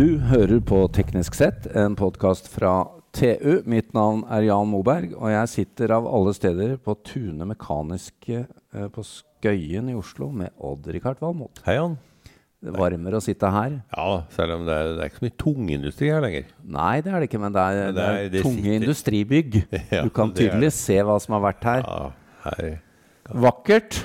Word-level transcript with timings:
Du 0.00 0.14
hører 0.30 0.62
på 0.64 0.78
Teknisk 0.96 1.34
sett, 1.36 1.66
en 1.76 1.92
podkast 1.98 2.46
fra 2.48 2.70
TU. 3.12 3.58
Mitt 3.68 3.90
navn 3.92 4.22
er 4.32 4.46
Jan 4.46 4.70
Moberg, 4.70 5.10
og 5.18 5.28
jeg 5.28 5.50
sitter 5.52 5.92
av 5.92 6.06
alle 6.08 6.32
steder 6.32 6.78
på 6.80 6.94
Tune 7.04 7.44
Mekaniske 7.50 8.38
eh, 8.46 8.86
på 8.94 9.04
Skøyen 9.04 9.90
i 9.92 9.96
Oslo 9.98 10.30
med 10.32 10.54
Odd-Rikard 10.56 11.20
Valmot. 11.20 11.60
Hei, 11.66 11.76
Jan. 11.76 11.98
Det 12.64 12.72
varmer 12.80 13.18
å 13.18 13.20
sitte 13.24 13.52
her. 13.52 13.76
Ja, 13.92 14.08
selv 14.32 14.56
om 14.56 14.64
det 14.70 14.78
er, 14.78 14.90
det 14.96 15.04
er 15.04 15.12
ikke 15.12 15.20
så 15.20 15.26
mye 15.28 15.38
tungindustri 15.44 16.10
her 16.14 16.24
lenger. 16.24 16.48
Nei, 16.80 16.94
det 17.04 17.12
er 17.12 17.20
det 17.20 17.28
ikke, 17.28 17.42
men 17.44 17.56
det 17.60 17.66
er, 17.68 17.80
Men 17.82 17.92
det 17.92 18.00
det 18.00 18.08
er, 18.08 18.16
er- 18.24 18.32
det 18.38 18.44
tunge 18.48 18.62
sitter- 18.64 18.80
industribygg. 18.80 19.60
Ja, 19.98 20.04
du 20.08 20.12
kan 20.16 20.32
er 20.32 20.40
tydelig 20.40 20.72
se 20.80 20.96
hva 21.04 21.20
som 21.20 21.36
har 21.36 21.44
vært 21.50 21.68
her. 21.74 21.84
Ja, 21.84 22.46
her 22.48 22.78
Vakkert. 23.44 24.00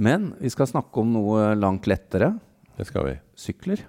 Men 0.00 0.30
vi 0.40 0.48
skal 0.56 0.72
snakke 0.72 1.04
om 1.04 1.12
noe 1.14 1.50
langt 1.60 1.84
lettere. 1.92 2.32
det 2.80 2.88
skal 2.88 3.12
vi. 3.12 3.18
Sykler. 3.36 3.84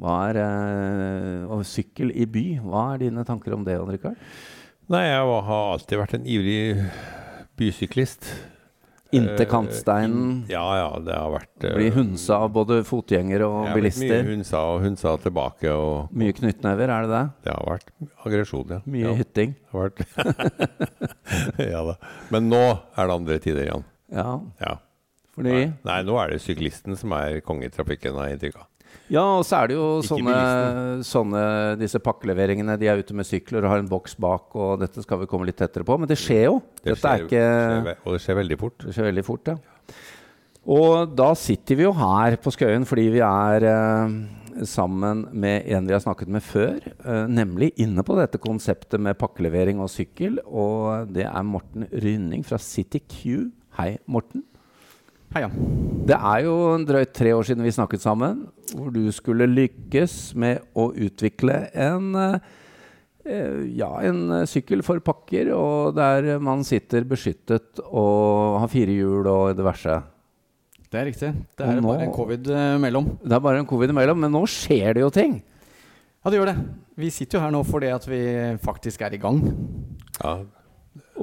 Hva 0.00 0.14
er 0.30 0.38
eh, 0.42 1.44
Og 1.54 1.62
sykkel 1.68 2.10
i 2.14 2.26
by. 2.26 2.46
Hva 2.64 2.86
er 2.94 3.04
dine 3.06 3.24
tanker 3.28 3.54
om 3.54 3.62
det, 3.66 3.76
Odd-Rikard? 3.80 4.16
Nei, 4.92 5.04
jeg 5.06 5.22
har 5.48 5.70
alltid 5.74 6.00
vært 6.00 6.16
en 6.18 6.26
ivrig 6.28 6.74
bysyklist. 7.56 8.26
Inntil 9.14 9.44
Eh, 9.44 9.50
kantsteinen. 9.50 10.44
Ja, 10.50 10.64
ja, 10.76 10.88
det 10.98 11.14
har 11.14 11.30
vært 11.30 11.64
eh, 11.68 11.74
Blir 11.78 11.94
hunsa 11.94 12.40
av 12.44 12.50
både 12.56 12.80
fotgjengere 12.86 13.46
og 13.46 13.68
ja, 13.68 13.74
bilister. 13.76 14.24
Mye 14.24 14.32
hunsa 14.34 14.62
og 14.72 14.82
hunsa 14.82 15.12
tilbake, 15.22 15.70
og 15.70 16.10
Mye 16.18 16.34
knyttnever, 16.34 16.90
er 16.90 17.06
det 17.06 17.12
det? 17.12 17.22
det 17.46 17.54
har 17.54 17.68
vært 17.70 17.92
aggresjon, 18.26 18.74
ja. 18.74 18.80
Mye 18.90 19.06
ja, 19.06 19.14
hytting. 19.20 19.54
Ja 21.74 21.84
da. 21.86 21.94
Men 22.34 22.50
nå 22.50 22.62
er 22.98 23.06
det 23.08 23.14
andre 23.14 23.38
tider, 23.42 23.68
Jan. 23.70 23.86
Ja, 24.14 24.40
Ja. 24.62 24.74
fordi 25.34 25.52
Nei, 25.54 25.64
nei, 25.86 26.00
nå 26.06 26.18
er 26.20 26.34
det 26.34 26.42
syklisten 26.44 26.98
som 26.98 27.14
er 27.16 27.40
konge 27.46 27.66
i 27.70 27.72
trafikken, 27.74 28.14
har 28.18 28.28
jeg 28.32 28.38
inntrykk 28.40 28.60
av. 28.62 28.68
Ja, 29.12 29.24
og 29.38 29.44
så 29.44 29.58
er 29.62 29.68
det 29.70 29.76
jo 29.76 29.86
sånne, 30.06 30.36
sånne 31.04 31.42
Disse 31.80 32.00
pakkeleveringene. 32.00 32.78
De 32.80 32.88
er 32.88 33.02
ute 33.02 33.14
med 33.16 33.26
sykler 33.28 33.64
og 33.66 33.70
har 33.74 33.82
en 33.82 33.90
boks 33.90 34.16
bak, 34.20 34.54
og 34.56 34.80
dette 34.80 35.02
skal 35.04 35.20
vi 35.20 35.28
komme 35.30 35.46
litt 35.48 35.58
tettere 35.60 35.84
på. 35.86 35.98
Men 36.00 36.08
det 36.10 36.16
skjer 36.20 36.46
jo. 36.48 36.56
Det 36.82 36.94
er 36.94 37.00
skjer- 37.02 37.26
ikke 37.26 37.42
skjer 37.44 37.96
Og 38.06 38.16
det 38.16 38.22
skjer 38.24 38.38
veldig 38.40 38.58
fort. 38.64 38.78
Det 38.86 38.94
skjer 38.96 39.08
veldig 39.10 39.24
fort, 39.28 39.52
ja. 39.52 39.58
Og 40.64 41.12
da 41.14 41.34
sitter 41.36 41.76
vi 41.76 41.84
jo 41.84 41.92
her 41.92 42.38
på 42.40 42.52
Skøyen 42.54 42.86
fordi 42.88 43.10
vi 43.12 43.20
er 43.20 43.66
eh, 43.68 44.14
sammen 44.64 45.26
med 45.36 45.66
en 45.68 45.84
vi 45.90 45.92
har 45.92 46.00
snakket 46.00 46.30
med 46.32 46.40
før. 46.46 46.78
eh, 47.04 47.26
nemlig 47.28 47.72
inne 47.84 48.00
på 48.06 48.16
dette 48.16 48.40
konseptet 48.40 48.98
med 49.04 49.18
pakkelevering 49.20 49.82
og 49.84 49.90
sykkel. 49.92 50.38
Og 50.46 51.12
det 51.12 51.26
er 51.28 51.42
Morten 51.44 51.84
Rynning 51.92 52.42
fra 52.48 52.56
City 52.56 53.02
Q. 53.04 53.50
Hei, 53.76 53.98
Morten. 54.08 54.44
Hei, 55.32 55.40
ja. 55.42 55.48
Det 56.04 56.14
er 56.18 56.42
jo 56.44 56.52
en 56.74 56.84
drøyt 56.86 57.14
tre 57.16 57.32
år 57.34 57.46
siden 57.48 57.64
vi 57.64 57.72
snakket 57.74 58.02
sammen, 58.04 58.44
hvor 58.76 58.92
du 58.94 59.06
skulle 59.14 59.48
lykkes 59.50 60.34
med 60.38 60.60
å 60.78 60.90
utvikle 60.92 61.56
en 61.72 62.10
eh, 62.20 62.36
eh, 63.24 63.62
ja, 63.80 63.88
en 64.06 64.20
eh, 64.42 64.44
sykkel 64.50 64.84
for 64.86 65.00
pakker, 65.02 65.50
og 65.56 65.94
der 65.96 66.36
man 66.44 66.62
sitter 66.66 67.06
beskyttet 67.08 67.80
og 67.88 68.60
har 68.62 68.70
fire 68.70 68.94
hjul 68.94 69.26
og 69.32 69.56
diverse. 69.58 69.96
Det 70.92 71.00
er 71.00 71.08
riktig. 71.08 71.32
Det 71.58 71.66
er 71.66 71.80
nå- 71.80 71.88
bare 71.96 72.06
en 72.06 72.14
covid 72.14 72.46
imellom. 72.52 72.80
mellom. 72.84 73.08
Det 73.24 73.34
er 73.34 73.42
bare 73.48 73.58
en 73.64 73.66
covid 73.66 73.90
imellom, 73.90 74.20
men 74.22 74.30
nå 74.36 74.44
skjer 74.46 74.94
det 74.94 75.02
jo 75.02 75.10
ting. 75.10 75.40
Ja, 76.22 76.30
det 76.30 76.38
gjør 76.38 76.52
det. 76.52 76.58
Vi 76.96 77.08
sitter 77.10 77.40
jo 77.40 77.42
her 77.42 77.50
nå 77.56 77.64
fordi 77.66 77.88
at 77.90 78.06
vi 78.08 78.20
faktisk 78.62 79.02
er 79.02 79.16
i 79.16 79.18
gang. 79.20 79.40
Ja, 80.22 80.36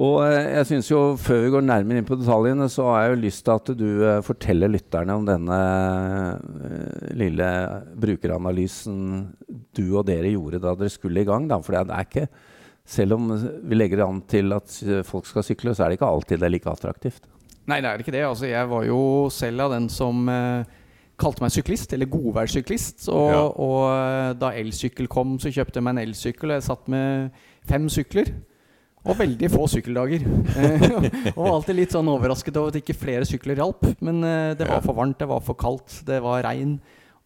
Og 0.02 0.16
eh, 0.24 0.48
jeg 0.56 0.68
synes 0.70 0.88
jo, 0.90 1.00
før 1.20 1.44
vi 1.44 1.50
går 1.54 1.64
nærmere 1.66 2.00
inn 2.00 2.06
på 2.08 2.16
detaljene, 2.18 2.66
så 2.72 2.86
har 2.88 3.02
jeg 3.04 3.12
jo 3.12 3.20
lyst 3.22 3.44
til 3.46 3.54
at 3.54 3.72
du 3.78 3.88
eh, 4.08 4.22
forteller 4.26 4.72
lytterne 4.72 5.14
om 5.18 5.26
denne 5.28 5.58
eh, 6.66 7.12
lille 7.20 7.50
brukeranalysen 8.02 8.96
du 9.76 9.84
og 9.92 10.06
dere 10.08 10.32
gjorde 10.32 10.62
da 10.64 10.74
dere 10.78 10.92
skulle 10.92 11.22
i 11.22 11.28
gang. 11.28 11.46
Da. 11.50 11.60
For 11.62 11.76
det 11.76 11.84
er 11.86 12.08
ikke 12.08 12.26
Selv 12.92 13.14
om 13.14 13.28
vi 13.30 13.76
legger 13.76 14.00
an 14.02 14.16
til 14.26 14.50
at 14.56 14.66
folk 15.06 15.28
skal 15.30 15.44
sykle, 15.46 15.70
så 15.70 15.84
er 15.84 15.92
det 15.92 16.00
ikke 16.00 16.08
alltid 16.10 16.40
det 16.42 16.48
er 16.48 16.50
like 16.50 16.66
attraktivt. 16.66 17.28
Nei, 17.70 17.76
det 17.78 17.86
er 17.88 18.02
ikke 18.02 18.10
det. 18.10 18.24
Altså, 18.26 18.48
jeg 18.50 18.68
var 18.72 18.82
jo 18.88 18.98
selv 19.30 19.62
av 19.62 19.70
den 19.76 19.86
som 19.88 20.26
kalte 21.22 21.44
meg 21.44 21.54
syklist, 21.54 21.94
eller 21.94 22.10
godværssyklist. 22.10 23.06
Og, 23.06 23.28
Ja. 23.30 23.44
og 23.54 24.34
da 24.42 24.50
elsykkel 24.58 25.06
kom, 25.06 25.36
så 25.38 25.54
kjøpte 25.54 25.78
jeg 25.78 25.86
meg 25.86 25.94
en 25.94 26.02
elsykkel, 26.08 26.50
og 26.50 26.58
jeg 26.58 26.66
satt 26.66 26.90
med 26.90 27.30
fem 27.70 27.86
sykler. 27.86 28.34
Og 29.02 29.18
veldig 29.18 29.48
få 29.50 29.66
sykkeldager. 29.70 30.24
Eh, 30.54 30.84
og 31.34 31.40
var 31.40 31.54
alltid 31.56 31.78
litt 31.78 31.94
sånn 31.94 32.10
overrasket 32.12 32.58
over 32.60 32.70
at 32.70 32.78
ikke 32.78 32.98
flere 32.98 33.26
sykler 33.26 33.58
hjalp. 33.58 33.82
Men 34.04 34.22
eh, 34.26 34.50
det 34.58 34.68
var 34.68 34.84
for 34.84 34.98
varmt, 34.98 35.18
det 35.18 35.30
var 35.30 35.42
for 35.42 35.58
kaldt, 35.58 36.02
det 36.06 36.20
var 36.22 36.44
regn. 36.46 36.76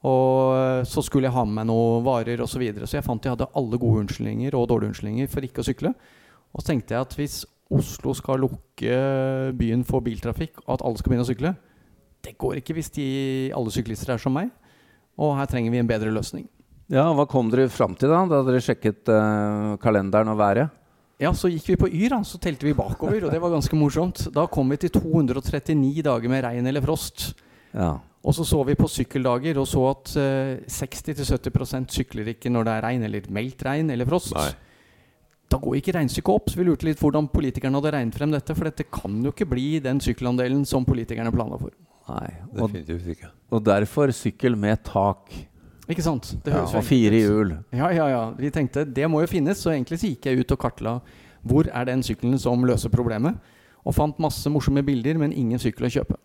Og 0.06 0.86
så 0.86 1.02
skulle 1.02 1.26
jeg 1.26 1.34
ha 1.34 1.42
med 1.48 1.56
meg 1.58 1.68
noen 1.68 2.04
varer 2.06 2.40
osv. 2.44 2.54
Så, 2.54 2.62
videre. 2.62 2.86
så 2.86 2.98
jeg 2.98 3.06
fant 3.06 3.24
jeg 3.24 3.34
hadde 3.34 3.48
alle 3.58 3.80
gode 3.82 4.04
unnskyldninger 4.04 4.54
og 4.54 4.68
dårlige 4.70 4.92
unnskyldninger 4.92 5.30
for 5.32 5.44
ikke 5.48 5.64
å 5.64 5.66
sykle. 5.66 5.92
Og 6.54 6.62
så 6.62 6.70
tenkte 6.70 6.94
jeg 6.94 7.08
at 7.08 7.16
hvis 7.18 7.40
Oslo 7.66 8.12
skal 8.14 8.44
lukke 8.44 8.98
byen 9.58 9.82
for 9.86 10.04
biltrafikk, 10.04 10.60
og 10.66 10.76
at 10.76 10.84
alle 10.86 11.00
skal 11.00 11.10
begynne 11.10 11.24
å 11.26 11.30
sykle 11.32 11.50
Det 12.22 12.36
går 12.38 12.60
ikke 12.60 12.76
hvis 12.76 12.92
de, 12.94 13.06
alle 13.56 13.72
syklister 13.74 14.14
er 14.14 14.22
som 14.22 14.36
meg. 14.36 14.52
Og 15.18 15.34
her 15.38 15.48
trenger 15.50 15.74
vi 15.74 15.80
en 15.80 15.88
bedre 15.88 16.12
løsning. 16.14 16.46
Ja, 16.92 17.08
Hva 17.16 17.26
kom 17.26 17.50
dere 17.50 17.66
fram 17.72 17.96
til 17.98 18.12
da, 18.12 18.20
da 18.30 18.44
dere 18.46 18.62
sjekket 18.62 19.10
uh, 19.10 19.74
kalenderen 19.82 20.30
og 20.30 20.38
været? 20.38 20.70
Ja, 21.20 21.32
så 21.32 21.48
gikk 21.48 21.70
vi 21.70 21.78
på 21.80 21.88
Yr, 21.88 22.10
da. 22.12 22.20
Så 22.28 22.40
telte 22.42 22.68
vi 22.68 22.74
bakover, 22.76 23.24
og 23.24 23.32
det 23.32 23.40
var 23.40 23.54
ganske 23.54 23.78
morsomt. 23.78 24.26
Da 24.34 24.44
kom 24.52 24.68
vi 24.72 24.80
til 24.82 24.92
239 24.98 26.04
dager 26.04 26.32
med 26.32 26.44
regn 26.44 26.68
eller 26.68 26.84
frost. 26.84 27.30
Ja. 27.72 27.94
Og 28.26 28.34
så 28.34 28.44
så 28.44 28.58
vi 28.66 28.74
på 28.74 28.88
sykkeldager 28.90 29.58
og 29.62 29.68
så 29.70 29.84
at 29.92 30.12
uh, 30.18 30.52
60-70 30.66 31.86
sykler 31.94 32.32
ikke 32.34 32.50
når 32.50 32.66
det 32.66 32.74
er 32.74 32.86
regn, 32.88 33.06
eller 33.06 33.28
meldt 33.32 33.64
regn 33.64 33.92
eller 33.94 34.08
frost. 34.08 34.34
Nei. 34.36 34.50
Da 35.46 35.60
går 35.62 35.78
ikke 35.78 35.94
regnestykket 35.94 36.34
opp. 36.34 36.50
Så 36.50 36.58
vi 36.58 36.66
lurte 36.66 36.88
litt 36.88 37.00
hvordan 37.00 37.30
politikerne 37.32 37.78
hadde 37.78 37.94
regnet 37.94 38.18
frem 38.18 38.34
dette. 38.34 38.56
For 38.58 38.68
dette 38.68 38.88
kan 38.90 39.20
jo 39.22 39.32
ikke 39.32 39.48
bli 39.48 39.68
den 39.84 40.02
sykkelandelen 40.02 40.66
som 40.68 40.84
politikerne 40.84 41.32
planla 41.32 41.60
for. 41.60 41.72
Nei. 42.10 42.32
Og, 42.56 42.66
Definitivt 42.66 43.12
ikke. 43.14 43.30
og 43.54 43.62
derfor 43.66 44.12
sykkel 44.14 44.58
med 44.58 44.82
tak 44.86 45.32
Ikke 45.88 46.02
sant? 46.02 46.32
Det 46.42 46.50
ja, 46.50 46.58
høres 46.58 46.72
ja, 46.74 46.80
og 46.80 46.84
fire 46.88 47.20
hjul. 47.22 47.52
Ja, 47.76 47.90
ja, 47.94 48.06
ja. 48.10 48.22
Vi 48.38 48.50
tenkte 48.54 48.84
det 48.84 49.06
må 49.10 49.20
jo 49.22 49.30
finnes, 49.30 49.60
så 49.62 49.70
egentlig 49.74 50.00
så 50.02 50.10
gikk 50.10 50.26
jeg 50.26 50.42
ut 50.42 50.54
og 50.56 50.58
kartla 50.64 50.96
hvor 51.46 51.68
er 51.70 51.86
den 51.86 52.00
sykkelen 52.02 52.40
som 52.42 52.64
løser 52.66 52.90
problemet. 52.90 53.36
Og 53.86 53.94
fant 53.94 54.16
masse 54.18 54.50
morsomme 54.50 54.82
bilder, 54.82 55.14
men 55.22 55.30
ingen 55.30 55.60
sykkel 55.62 55.86
å 55.86 55.92
kjøpe. 55.94 56.16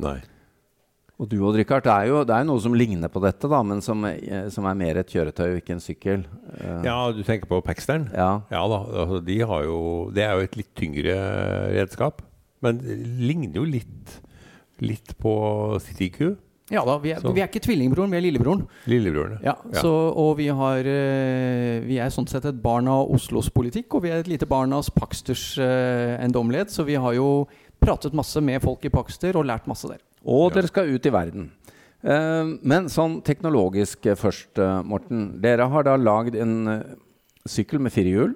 Nei. 0.00 0.16
Og 1.20 1.28
du 1.28 1.34
og 1.44 1.52
Richard, 1.52 1.84
det 1.84 1.92
er 1.92 2.06
jo 2.08 2.22
det 2.24 2.32
er 2.32 2.46
noe 2.48 2.62
som 2.64 2.72
ligner 2.72 3.10
på 3.12 3.20
dette, 3.20 3.44
da, 3.52 3.58
men 3.60 3.82
som, 3.84 4.06
eh, 4.08 4.46
som 4.48 4.64
er 4.64 4.78
mer 4.80 4.96
et 5.02 5.12
kjøretøy 5.12 5.50
og 5.50 5.58
ikke 5.60 5.74
en 5.76 5.82
sykkel. 5.84 6.22
Eh, 6.56 6.78
Ja, 6.88 7.12
du 7.12 7.20
tenker 7.22 7.44
på 7.50 7.60
Paxteren? 7.60 8.08
ja. 8.16 8.40
Ja 8.48 8.62
da, 8.72 8.78
altså 9.04 9.20
de 9.22 9.36
har 9.44 9.64
jo 9.68 10.10
Det 10.14 10.24
er 10.24 10.32
jo 10.32 10.46
et 10.48 10.56
litt 10.56 10.74
tyngre 10.74 11.18
redskap. 11.76 12.22
Men 12.62 12.78
det 12.80 12.96
ligner 13.20 13.60
jo 13.60 13.64
litt, 13.68 14.16
litt 14.80 15.12
på 15.20 15.76
CityQ. 15.84 16.38
Ja 16.70 16.84
da, 16.86 16.96
vi 17.02 17.10
er, 17.10 17.24
vi 17.34 17.42
er 17.42 17.48
ikke 17.48 17.62
tvillingbroren, 17.64 18.12
vi 18.12 18.18
er 18.20 18.24
lillebroren. 18.28 18.66
Lillebroren. 18.90 19.38
Ja, 19.42 19.56
Ja. 19.72 19.80
Så, 19.82 19.90
og 19.90 20.36
vi, 20.38 20.46
har, 20.54 20.78
eh, 20.86 21.80
vi 21.82 21.98
er 21.98 22.12
sånn 22.14 22.28
sett 22.30 22.44
et 22.46 22.60
barn 22.62 22.88
av 22.88 23.10
Oslos 23.10 23.50
politikk, 23.50 23.94
og 23.94 24.04
vi 24.04 24.12
er 24.14 24.22
et 24.22 24.30
lite 24.30 24.46
barn 24.46 24.72
av 24.72 24.86
Paksters 24.94 25.58
eh, 25.58 26.16
eiendommelighet. 26.20 26.70
Så 26.70 26.86
vi 26.86 26.94
har 26.94 27.16
jo 27.18 27.48
pratet 27.82 28.14
masse 28.14 28.40
med 28.44 28.62
folk 28.62 28.84
i 28.86 28.92
Pakster 28.92 29.36
og 29.36 29.48
lært 29.50 29.66
masse 29.66 29.88
der. 29.90 29.98
Og 30.24 30.50
Ja. 30.50 30.60
dere 30.60 30.68
skal 30.70 30.94
ut 30.94 31.06
i 31.06 31.10
verden. 31.10 31.50
Eh, 32.02 32.44
men 32.62 32.86
sånn 32.88 33.20
teknologisk 33.22 34.06
eh, 34.06 34.14
først, 34.14 34.58
eh, 34.58 34.82
Morten. 34.82 35.40
Dere 35.42 35.66
har 35.68 35.82
da 35.84 35.96
lagd 35.96 36.36
en 36.36 36.84
sykkel 37.48 37.80
med 37.80 37.92
fire 37.92 38.14
hjul. 38.14 38.34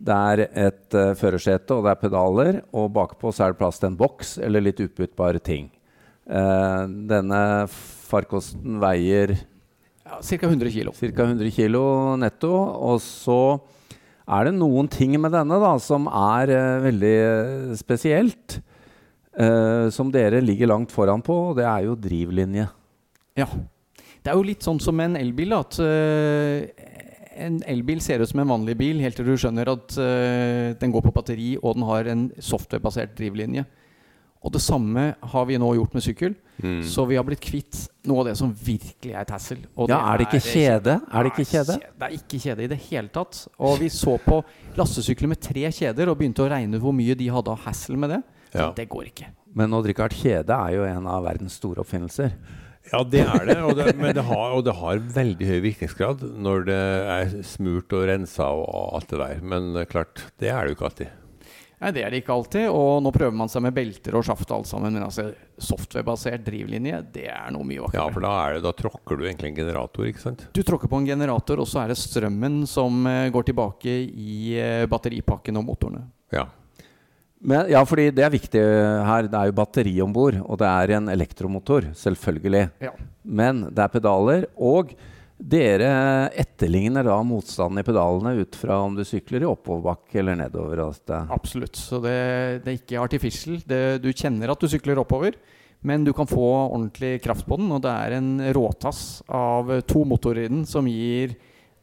Det 0.00 0.16
er 0.16 0.40
et 0.56 0.94
uh, 0.96 1.12
førersete, 1.12 1.76
og 1.76 1.84
det 1.84 1.90
er 1.92 1.98
pedaler. 2.00 2.62
Og 2.72 2.86
bakpå 2.96 3.28
så 3.36 3.44
er 3.44 3.52
det 3.52 3.58
plass 3.60 3.78
til 3.82 3.90
en 3.90 3.98
boks 4.00 4.38
eller 4.40 4.64
litt 4.64 4.80
utbyttbare 4.80 5.42
ting. 5.44 5.66
Eh, 6.30 6.82
denne 7.10 7.40
farkosten 8.10 8.78
veier 8.82 9.34
Ja, 10.06 10.18
Ca. 10.22 10.46
100 10.46 10.70
kilo. 10.70 10.92
ca. 10.92 11.24
100 11.26 11.50
kg 11.50 12.16
netto. 12.18 12.50
Og 12.50 13.00
så 13.02 13.60
er 14.30 14.46
det 14.46 14.54
noen 14.54 14.88
ting 14.90 15.16
med 15.20 15.32
denne 15.34 15.58
da, 15.62 15.74
som 15.82 16.06
er 16.06 16.50
eh, 16.54 16.82
veldig 16.86 17.16
eh, 17.18 17.74
spesielt. 17.78 18.60
som 19.94 20.10
dere 20.10 20.40
ligger 20.42 20.66
langt 20.66 20.90
foran 20.90 21.22
på, 21.22 21.32
og 21.32 21.56
det 21.56 21.64
er 21.64 21.84
jo 21.86 21.94
drivlinje. 21.94 22.64
Ja. 23.38 23.46
Det 24.20 24.28
er 24.28 24.34
jo 24.36 24.42
litt 24.44 24.66
sånn 24.66 24.80
som 24.82 24.98
en 25.00 25.14
elbil, 25.16 25.54
at 25.54 25.78
en 25.78 27.60
elbil 27.70 28.02
ser 28.04 28.20
ut 28.20 28.28
som 28.28 28.42
en 28.42 28.50
vanlig 28.50 28.74
bil 28.76 29.00
helt 29.00 29.16
til 29.16 29.30
du 29.30 29.38
skjønner 29.38 29.70
at 29.70 29.94
den 30.82 30.92
går 30.92 31.06
på 31.06 31.14
batteri 31.14 31.54
og 31.62 31.78
den 31.78 31.86
har 31.88 32.10
en 32.10 32.26
softwarebasert 32.42 33.14
drivlinje. 33.16 33.64
Og 34.40 34.52
det 34.54 34.62
samme 34.64 35.10
har 35.32 35.44
vi 35.46 35.58
nå 35.60 35.68
gjort 35.76 35.92
med 35.96 36.04
sykkel. 36.04 36.34
Mm. 36.62 36.80
Så 36.84 37.04
vi 37.08 37.16
har 37.16 37.24
blitt 37.24 37.42
kvitt 37.44 37.76
noe 38.08 38.22
av 38.22 38.30
det 38.30 38.36
som 38.40 38.52
virkelig 38.52 39.12
er 39.16 39.26
tassel. 39.28 39.58
og 39.76 39.88
Ja, 39.92 39.98
er 40.12 40.20
det 40.20 40.28
ikke 40.28 40.40
kjede? 40.44 40.94
Er 41.12 41.24
det 41.26 41.32
ikke 41.34 41.48
kjede? 41.50 41.76
Det 41.80 42.06
er 42.08 42.16
ikke 42.16 42.40
kjede 42.40 42.64
i 42.64 42.70
det 42.72 42.78
hele 42.88 43.08
tatt. 43.12 43.42
Og 43.60 43.78
vi 43.80 43.90
så 43.92 44.16
på 44.24 44.40
lastesykler 44.76 45.28
med 45.28 45.40
tre 45.44 45.68
kjeder 45.68 46.08
og 46.08 46.18
begynte 46.20 46.44
å 46.44 46.48
regne 46.52 46.76
ut 46.80 46.84
hvor 46.84 46.96
mye 46.96 47.16
de 47.16 47.28
hadde 47.32 47.52
av 47.52 47.60
hassle 47.66 47.96
med 48.00 48.10
det. 48.16 48.22
Så 48.52 48.58
Ja. 48.64 48.72
det 48.76 48.88
går 48.88 49.04
ikke. 49.12 49.26
Men 49.54 49.74
Odd 49.74 49.86
Rikard, 49.86 50.12
kjede 50.12 50.50
er 50.50 50.74
jo 50.76 50.84
en 50.84 51.06
av 51.06 51.24
verdens 51.24 51.52
store 51.60 51.80
oppfinnelser. 51.84 52.32
Ja, 52.92 53.04
det 53.04 53.20
er 53.20 53.44
det, 53.44 53.56
og 53.62 53.76
det, 53.76 53.94
men 53.96 54.14
det 54.14 54.24
har, 54.24 54.52
og 54.56 54.64
det 54.64 54.74
har 54.74 54.98
veldig 54.98 55.46
høy 55.46 55.60
virkningsgrad 55.62 56.22
når 56.42 56.64
det 56.66 56.78
er 57.12 57.42
smurt 57.46 57.92
og 57.92 58.06
rensa 58.08 58.48
og 58.56 58.94
alt 58.96 59.08
det 59.12 59.18
der. 59.20 59.40
Men 59.42 59.74
klart, 59.86 60.24
det 60.40 60.48
er 60.50 60.64
det 60.64 60.72
jo 60.72 60.78
ikke 60.78 60.88
alltid. 60.88 61.10
Nei, 61.80 61.90
det 61.96 62.02
er 62.04 62.12
det 62.12 62.20
ikke 62.20 62.34
alltid. 62.34 62.66
Og 62.68 63.00
nå 63.00 63.12
prøver 63.14 63.36
man 63.36 63.48
seg 63.48 63.64
med 63.64 63.74
belter 63.76 64.16
og 64.18 64.24
sjaft 64.26 64.50
og 64.50 64.58
alt 64.58 64.68
sammen. 64.68 64.92
Men 64.92 65.06
altså, 65.06 65.30
software-basert 65.70 66.44
drivlinje, 66.44 67.00
det 67.14 67.26
er 67.32 67.48
noe 67.54 67.64
mye 67.66 67.88
Ja, 67.96 68.04
for 68.12 68.24
da, 68.24 68.34
er 68.44 68.58
det, 68.58 68.64
da 68.66 68.74
tråkker 68.76 69.16
du 69.16 69.24
egentlig 69.24 69.52
en 69.52 69.60
generator, 69.62 70.08
ikke 70.10 70.24
sant? 70.26 70.44
Du 70.52 70.60
tråkker 70.66 70.92
på 70.92 71.00
en 71.00 71.08
generator, 71.08 71.62
og 71.62 71.68
så 71.70 71.82
er 71.82 71.92
det 71.92 72.00
strømmen 72.00 72.62
som 72.68 73.00
eh, 73.08 73.28
går 73.32 73.48
tilbake 73.48 73.94
i 74.12 74.56
eh, 74.60 74.86
batteripakken 74.92 75.60
og 75.60 75.70
motorene. 75.72 76.04
Ja. 76.36 76.44
Men, 77.40 77.70
ja, 77.72 77.80
fordi 77.88 78.10
det 78.12 78.26
er 78.26 78.34
viktig 78.34 78.60
her. 78.60 79.30
Det 79.32 79.38
er 79.38 79.48
jo 79.48 79.56
batteri 79.56 79.94
om 80.04 80.12
bord, 80.12 80.36
og 80.44 80.60
det 80.60 80.68
er 80.68 80.98
en 80.98 81.08
elektromotor, 81.08 81.88
selvfølgelig. 81.96 82.66
Ja. 82.84 82.92
Men 83.24 83.64
det 83.70 83.86
er 83.86 83.94
pedaler, 83.94 84.44
og 84.60 84.92
dere 85.40 86.28
etterligner 86.36 87.06
da 87.06 87.16
motstanden 87.24 87.80
i 87.80 87.86
pedalene 87.86 88.34
ut 88.42 88.58
fra 88.60 88.76
om 88.84 88.96
du 88.96 89.02
sykler 89.08 89.44
i 89.44 89.48
oppoverbakke 89.48 90.20
eller 90.20 90.36
nedover. 90.42 90.82
Altså. 90.84 91.22
Absolutt. 91.32 91.80
Så 91.80 92.00
det, 92.04 92.16
det 92.64 92.72
er 92.72 92.78
ikke 92.78 93.00
artificial. 93.00 93.60
Det, 93.64 93.80
du 94.04 94.10
kjenner 94.12 94.52
at 94.52 94.60
du 94.60 94.68
sykler 94.70 95.00
oppover, 95.00 95.38
men 95.86 96.04
du 96.04 96.12
kan 96.16 96.28
få 96.28 96.44
ordentlig 96.66 97.16
kraft 97.24 97.48
på 97.48 97.56
den. 97.60 97.70
Og 97.72 97.80
det 97.84 97.94
er 97.94 98.18
en 98.18 98.34
råtass 98.56 99.22
av 99.26 99.72
to 99.88 100.04
motorer 100.08 100.44
i 100.44 100.52
den 100.52 100.66
som 100.68 100.88
gir 100.90 101.34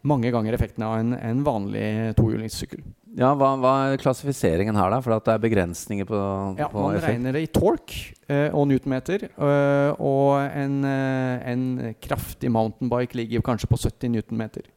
mange 0.08 0.32
ganger 0.32 0.56
effekten 0.56 0.86
av 0.86 1.00
en, 1.02 1.18
en 1.18 1.44
vanlig 1.46 2.14
tohjulingssykkel. 2.20 2.86
Ja, 3.18 3.32
hva, 3.34 3.56
hva 3.58 3.72
er 3.90 3.98
klassifiseringen 4.02 4.78
her, 4.78 4.92
da? 4.94 5.00
For 5.02 5.16
at 5.16 5.26
det 5.26 5.34
er 5.34 5.42
begrensninger 5.42 6.06
på, 6.06 6.18
Ja, 6.60 6.68
på 6.70 6.84
man 6.84 6.98
effekt? 7.00 7.16
regner 7.16 7.34
det 7.34 7.42
i 7.48 7.50
tork 7.50 7.96
eh, 8.30 8.52
og 8.54 8.68
newtonmeter. 8.70 9.26
eh, 9.34 9.94
og 9.98 10.38
en, 10.46 10.76
eh, 10.86 11.48
en 11.52 11.96
kraftig 12.04 12.52
mountainbike 12.54 13.18
ligger 13.18 13.42
kanskje 13.42 13.70
på 13.72 13.80
70 13.82 14.14
newtonmeter. 14.14 14.70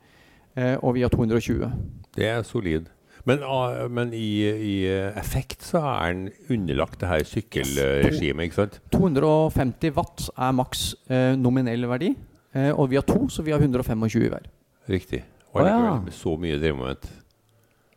Eh, 0.56 0.76
og 0.80 0.94
vi 0.96 1.02
har 1.04 1.12
220. 1.12 1.68
Det 2.16 2.26
er 2.26 2.42
solid. 2.42 2.88
Men, 3.28 3.42
ah, 3.44 3.84
men 3.92 4.14
i, 4.16 4.48
i 4.48 4.74
eh, 4.88 5.12
effekt 5.20 5.62
så 5.68 5.82
er 5.84 6.14
den 6.14 6.30
underlagt 6.48 6.98
det 7.02 7.10
her 7.10 7.26
sykkelregimet, 7.28 8.48
ikke 8.48 8.56
sant? 8.62 8.80
250 8.96 9.92
watt 9.98 10.30
er 10.32 10.56
maks 10.56 10.94
eh, 11.12 11.34
nominell 11.36 11.84
verdi. 11.92 12.14
Eh, 12.56 12.72
og 12.72 12.88
vi 12.90 12.96
har 12.96 13.04
to, 13.06 13.28
så 13.28 13.44
vi 13.44 13.52
har 13.52 13.60
125 13.60 14.32
hver. 14.32 14.48
Riktig. 14.88 15.20
Og 15.52 15.60
oh, 15.60 15.68
ja. 15.68 15.98
så 16.14 16.32
mye 16.40 16.56
drivmoment. 16.62 17.04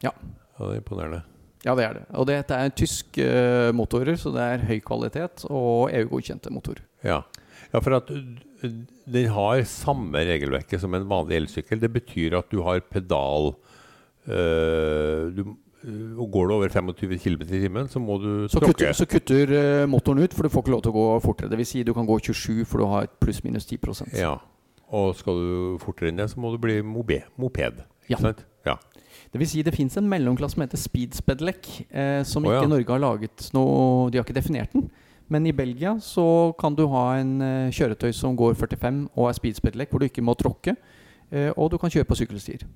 Ja. 0.04 0.12
ja. 0.12 0.60
Det 0.60 0.74
er 0.76 0.82
imponerende. 0.82 1.22
Ja, 1.64 1.74
det 1.80 1.86
er 1.86 1.94
det. 1.96 2.04
Og 2.20 2.28
dette 2.28 2.56
er 2.60 2.74
tyske 2.76 3.24
eh, 3.24 3.70
motorer, 3.76 4.18
så 4.20 4.34
det 4.36 4.44
er 4.44 4.66
høy 4.68 4.80
kvalitet 4.84 5.46
og 5.48 5.94
EU-godkjente 5.96 6.52
motorer. 6.52 6.84
Ja. 7.08 7.22
ja, 7.72 7.80
for 7.80 7.96
at 7.96 8.12
uh, 8.12 8.20
den 8.64 9.30
har 9.32 9.64
samme 9.68 10.26
regelverket 10.28 10.84
som 10.84 10.94
en 10.96 11.08
vanlig 11.08 11.40
elsykkel. 11.42 11.80
Det 11.80 11.92
betyr 11.96 12.36
at 12.40 12.52
du 12.52 12.62
har 12.68 12.84
pedal 12.92 13.54
øh, 14.28 15.32
du, 15.36 15.44
og 16.18 16.30
Går 16.32 16.48
du 16.48 16.54
over 16.56 16.70
25 16.72 17.18
km 17.20 17.42
i 17.42 17.60
timen, 17.60 17.88
så 17.92 18.00
må 18.00 18.18
du 18.18 18.48
Så 18.48 18.60
tråkke. 18.60 18.74
kutter, 18.74 18.94
så 18.96 19.06
kutter 19.06 19.52
eh, 19.52 19.86
motoren 19.88 20.24
ut, 20.24 20.34
for 20.34 20.44
du 20.44 20.50
får 20.50 20.64
ikke 20.64 20.72
lov 20.72 20.82
til 20.86 20.94
å 20.94 20.96
gå 20.96 21.08
fortere. 21.26 21.50
Det 21.52 21.60
vil 21.60 21.68
si 21.68 21.84
du 21.84 21.92
kan 21.94 22.08
gå 22.08 22.20
27, 22.20 22.64
for 22.66 22.80
du 22.80 22.86
har 22.88 23.10
et 23.10 23.16
pluss-minus 23.20 23.68
10% 23.68 24.16
Ja. 24.20 24.38
Og 24.94 25.16
skal 25.18 25.34
du 25.34 25.78
fortere 25.82 26.12
enn 26.12 26.22
det, 26.22 26.30
så 26.32 26.40
må 26.40 26.52
du 26.54 26.60
bli 26.62 26.82
moped. 26.82 27.28
moped. 27.36 27.84
Ja. 28.08 28.16
Ikke 28.16 28.22
sant? 28.30 28.46
Ja. 28.66 28.78
Det 29.34 29.40
vil 29.42 29.50
si 29.50 29.64
det 29.66 29.74
fins 29.74 29.98
en 29.98 30.06
mellomklasse 30.10 30.54
som 30.56 30.62
heter 30.62 30.78
speedspedlec, 30.78 31.72
eh, 31.90 32.22
som 32.24 32.46
oh, 32.46 32.54
ja. 32.54 32.60
ikke 32.62 32.70
Norge 32.70 32.94
har 32.94 33.02
laget 33.02 33.48
noe 33.56 34.12
De 34.14 34.20
har 34.20 34.28
ikke 34.28 34.36
definert 34.38 34.72
den. 34.78 34.86
Men 35.34 35.48
i 35.50 35.54
Belgia 35.56 35.96
så 36.04 36.54
kan 36.60 36.76
du 36.78 36.86
ha 36.92 37.16
en 37.18 37.42
eh, 37.42 37.72
kjøretøy 37.74 38.12
som 38.14 38.36
går 38.38 38.54
45 38.60 39.08
og 39.16 39.30
er 39.32 39.38
speedspedlec, 39.40 39.90
hvor 39.90 40.04
du 40.04 40.06
ikke 40.06 40.22
må 40.22 40.36
tråkke. 40.38 40.76
Eh, 41.34 41.50
og 41.58 41.72
du 41.74 41.80
kan 41.82 41.90
kjøre 41.90 42.06
på 42.06 42.18
sykkelstier. 42.20 42.68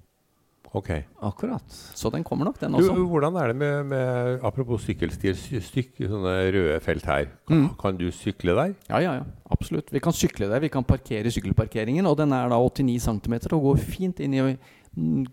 Ok. 0.75 0.89
Akkurat. 1.23 1.63
Så 1.95 2.09
den 2.11 2.23
kommer 2.27 2.45
nok, 2.49 2.57
den 2.59 2.73
Du, 2.75 2.81
også. 2.81 3.05
hvordan 3.07 3.37
er 3.39 3.47
det 3.47 3.55
med, 3.55 3.85
med 3.87 4.39
Apropos 4.43 4.81
sykkelstier, 4.83 5.33
sy- 5.39 5.61
stykke, 5.63 6.09
sånne 6.09 6.33
røde 6.53 6.79
felt 6.83 7.05
her. 7.07 7.29
Kan, 7.47 7.61
Mm. 7.61 7.69
kan 7.79 7.97
du 7.97 8.09
sykle 8.11 8.55
der? 8.57 8.73
Ja, 8.89 8.97
ja, 8.99 9.13
ja. 9.21 9.23
Absolutt. 9.49 9.93
Vi 9.93 9.99
kan 10.03 10.13
sykle 10.13 10.49
der. 10.49 10.59
Vi 10.59 10.67
kan 10.73 10.83
parkere 10.83 11.25
i 11.25 11.31
sykkelparkeringen. 11.31 12.05
Og 12.05 12.17
den 12.17 12.33
er 12.33 12.49
da 12.49 12.57
89 12.59 12.99
cm 13.05 13.33
og 13.55 13.61
går 13.69 13.77
fint 13.79 14.19
inn 14.19 14.33
i 14.33 14.57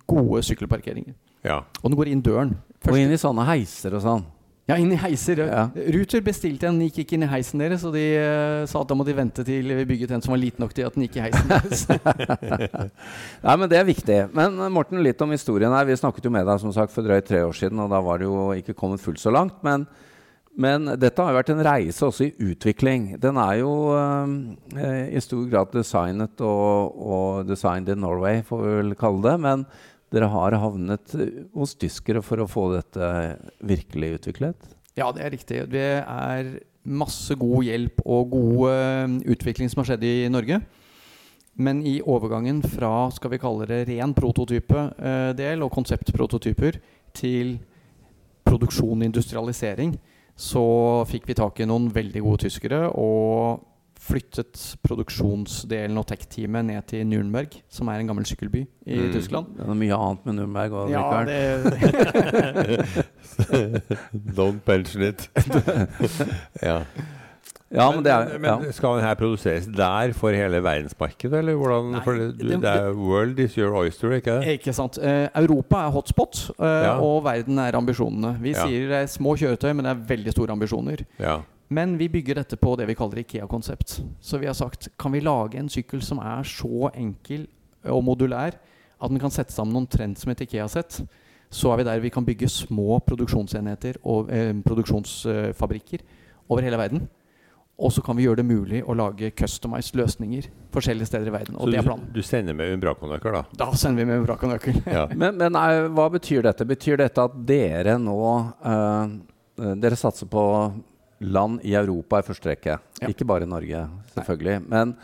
gode 0.08 0.42
sykkelparkeringer. 0.46 1.14
Ja. 1.44 1.62
Og 1.82 1.90
den 1.90 1.98
går 1.98 2.12
inn 2.12 2.22
døren. 2.24 2.54
Og 2.88 2.96
inn 3.00 3.12
i 3.12 3.20
sånne 3.20 3.44
heiser 3.48 3.96
og 3.96 4.02
sånn. 4.04 4.24
ja, 4.68 4.78
inn 4.80 4.92
i 4.92 4.96
heiser. 4.96 5.42
Ja. 5.44 5.66
Ruter 5.92 6.22
bestilte 6.24 6.68
en, 6.70 6.78
gikk 6.86 7.02
ikke 7.02 7.18
inn 7.18 7.26
i 7.26 7.28
heisen 7.28 7.60
deres, 7.60 7.84
og 7.84 7.92
de 7.96 8.04
uh, 8.16 8.62
sa 8.68 8.80
at 8.80 8.88
da 8.88 8.96
må 8.96 9.04
de 9.04 9.16
vente 9.16 9.44
til 9.44 9.74
vi 9.76 9.84
bygget 9.88 10.14
en 10.16 10.24
som 10.24 10.32
var 10.32 10.40
liten 10.40 10.64
nok 10.64 10.72
til 10.76 10.88
at 10.88 10.96
den 10.96 11.04
gikk 11.04 11.18
i 11.20 11.24
heisen 11.26 11.52
deres. 11.52 11.84
Nei, 13.44 13.56
men 13.60 13.68
det 13.68 13.80
er 13.80 13.88
viktig. 13.88 14.18
Men 14.36 14.56
eh, 14.56 14.72
Morten, 14.72 15.02
litt 15.04 15.20
om 15.24 15.36
historien 15.36 15.72
her. 15.76 15.84
Vi 15.88 16.00
snakket 16.00 16.24
jo 16.24 16.32
med 16.32 16.48
deg 16.48 16.64
som 16.64 16.72
sagt 16.76 16.94
for 16.96 17.04
drøyt 17.04 17.28
tre 17.28 17.44
år 17.44 17.56
siden, 17.56 17.84
og 17.84 17.92
da 17.92 18.00
var 18.04 18.20
det 18.20 18.28
jo 18.30 18.48
ikke 18.56 18.76
kommet 18.78 19.04
fullt 19.04 19.20
så 19.20 19.32
langt. 19.34 19.60
Men, 19.66 19.84
men 20.54 20.86
dette 21.02 21.18
har 21.18 21.32
jo 21.32 21.38
vært 21.40 21.50
en 21.50 21.64
reise 21.66 22.06
også 22.06 22.28
i 22.28 22.50
utvikling. 22.52 23.08
Den 23.22 23.38
er 23.42 23.56
jo 23.58 23.72
eh, 23.98 25.10
i 25.10 25.22
stor 25.22 25.48
grad 25.50 25.72
designet 25.74 26.42
og, 26.46 26.94
og 26.94 27.48
designed 27.48 27.90
in 27.90 28.04
Norway, 28.04 28.44
får 28.46 28.62
vi 28.62 28.76
vel 28.78 28.94
kalle 28.98 29.24
det. 29.26 29.34
Men 29.42 29.64
dere 30.14 30.30
har 30.30 30.58
havnet 30.62 31.16
eh, 31.18 31.42
hos 31.58 31.74
tyskere 31.74 32.22
for 32.22 32.42
å 32.42 32.48
få 32.50 32.68
dette 32.76 33.10
virkelig 33.66 34.20
utviklet? 34.20 34.70
Ja, 34.94 35.10
det 35.10 35.26
er 35.26 35.34
riktig. 35.34 35.60
Det 35.74 35.88
er 36.04 36.54
masse 36.84 37.34
god 37.40 37.66
hjelp 37.66 38.00
og 38.06 38.32
god 38.36 38.64
eh, 38.70 39.18
utvikling 39.34 39.72
som 39.72 39.82
har 39.82 39.90
skjedd 39.90 40.06
i 40.06 40.16
Norge. 40.30 40.62
Men 41.54 41.82
i 41.86 41.98
overgangen 41.98 42.62
fra 42.66 43.08
skal 43.14 43.34
vi 43.34 43.42
kalle 43.42 43.66
det 43.70 43.84
ren 43.90 44.14
prototype-del 44.14 45.66
og 45.66 45.74
konseptprototyper 45.74 46.78
til 47.14 47.56
produksjon 48.46 48.98
og 48.98 49.06
industrialisering, 49.06 49.94
så 50.36 51.04
fikk 51.06 51.26
vi 51.30 51.34
tak 51.38 51.60
i 51.60 51.66
noen 51.70 51.90
veldig 51.94 52.22
gode 52.24 52.38
tyskere 52.48 52.88
og 52.90 53.62
flyttet 54.04 54.76
produksjonsdelen 54.84 55.96
og 55.96 56.04
tech-teamet 56.10 56.64
ned 56.68 56.82
til 56.90 57.06
Nürnberg, 57.08 57.54
som 57.72 57.88
er 57.88 58.02
en 58.02 58.06
gammel 58.10 58.26
sykkelby 58.28 58.66
i 58.86 58.98
Mm. 58.98 59.12
Tyskland. 59.14 59.46
Det 59.56 59.64
er 59.64 59.74
mye 59.80 59.96
annet 59.96 60.26
med 60.26 60.34
Nürnberg 60.40 60.70
òg, 60.76 60.90
Ja, 60.90 61.00
Mikael. 61.00 61.26
det, 61.26 62.94
Don't 64.36 64.60
mention 64.66 65.02
it. 65.02 65.28
ja. 66.62 66.82
Ja, 67.72 67.90
men 67.90 68.04
det 68.04 68.12
er 68.12 68.38
men, 68.38 68.44
ja. 68.44 68.58
men 68.60 68.72
skal 68.72 68.98
den 68.98 69.04
her 69.06 69.14
produseres 69.18 69.64
der 69.66 70.12
for 70.12 70.30
hele 70.36 70.60
verdensmarkedet, 70.62 71.38
eller 71.40 71.54
hvordan? 71.58 71.88
Nei, 71.92 72.02
for 72.04 72.12
det, 72.14 72.26
du, 72.38 72.48
det- 72.48 72.60
det 72.62 72.70
er 72.70 72.92
world 72.94 73.38
is 73.38 73.54
your 73.56 73.74
oyster, 73.76 74.12
ikke 74.12 74.36
det? 74.40 74.58
Ikke 74.60 74.72
sant. 74.72 74.98
Eh, 75.02 75.28
Europa 75.34 75.76
er 75.86 75.90
hotspot, 75.90 76.50
eh, 76.58 76.64
Ja. 76.66 76.98
og 77.00 77.24
verden 77.24 77.58
er 77.58 77.72
ambisjonene. 77.74 78.36
Vi 78.40 78.50
Ja. 78.52 78.66
sier 78.66 78.88
det 78.88 79.02
er 79.02 79.06
små 79.06 79.34
kjøretøy, 79.36 79.72
men 79.74 79.84
det 79.84 79.90
er 79.96 80.16
veldig 80.16 80.32
store 80.32 80.52
ambisjoner. 80.52 81.04
Ja. 81.18 81.40
Men 81.70 81.96
vi 81.98 82.06
bygger 82.08 82.34
dette 82.34 82.56
på 82.56 82.76
det 82.76 82.86
vi 82.86 82.94
kaller 82.94 83.18
Ikea-konsept. 83.24 84.02
Så 84.20 84.38
vi 84.38 84.46
har 84.46 84.54
sagt 84.54 84.88
kan 84.98 85.10
vi 85.12 85.20
lage 85.20 85.56
en 85.58 85.68
sykkel 85.68 86.02
som 86.02 86.18
er 86.18 86.42
så 86.44 86.90
enkel 86.94 87.46
og 87.86 88.04
modulær 88.04 88.52
at 89.02 89.10
den 89.10 89.18
kan 89.18 89.30
sette 89.30 89.50
sammen 89.52 89.74
omtrent 89.74 90.18
som 90.18 90.30
et 90.30 90.38
Ikea-sett. 90.40 91.00
Så 91.50 91.72
er 91.72 91.76
vi 91.78 91.82
der 91.84 91.98
vi 92.00 92.08
kan 92.10 92.24
bygge 92.24 92.48
små 92.48 93.00
produksjonsenheter 93.04 93.96
og 94.04 94.30
eh, 94.30 94.52
produksjonsfabrikker 94.62 95.98
over 96.48 96.60
hele 96.62 96.76
verden. 96.78 97.08
Og 97.74 97.90
så 97.90 98.02
kan 98.06 98.14
vi 98.14 98.22
gjøre 98.28 98.38
det 98.38 98.46
mulig 98.46 98.84
å 98.86 98.94
lage 98.94 99.32
customized 99.34 99.96
løsninger 99.98 100.46
forskjellige 100.74 101.08
steder 101.10 101.26
i 101.26 101.32
verden. 101.34 101.56
Og 101.58 101.66
Så 101.66 101.72
det 101.72 101.80
er 101.80 101.86
planen. 101.88 102.04
du 102.14 102.20
sender 102.22 102.54
med 102.54 102.70
umbrakonøkkel, 102.76 103.34
da? 103.34 103.42
Da 103.64 103.66
sender 103.74 104.04
vi 104.04 104.10
med 104.12 104.22
vrak 104.28 104.44
og 104.46 104.52
nøkkel. 104.52 104.78
Ja. 104.86 105.02
Men, 105.24 105.34
men 105.40 105.52
nei, 105.56 105.66
hva 105.90 106.06
betyr 106.14 106.46
dette? 106.46 106.66
Betyr 106.70 107.00
dette 107.02 107.24
at 107.26 107.34
dere 107.48 107.96
nå 107.98 108.14
eh, 108.62 109.16
eh, 109.58 109.74
Dere 109.82 109.98
satser 109.98 110.30
på 110.30 110.44
land 111.24 111.60
i 111.66 111.74
Europa 111.78 112.20
i 112.22 112.26
første 112.26 112.52
rekke? 112.52 112.78
Ja. 113.02 113.10
Ikke 113.10 113.26
bare 113.26 113.46
Norge, 113.48 113.84
selvfølgelig. 114.14 114.56
Men 114.70 114.94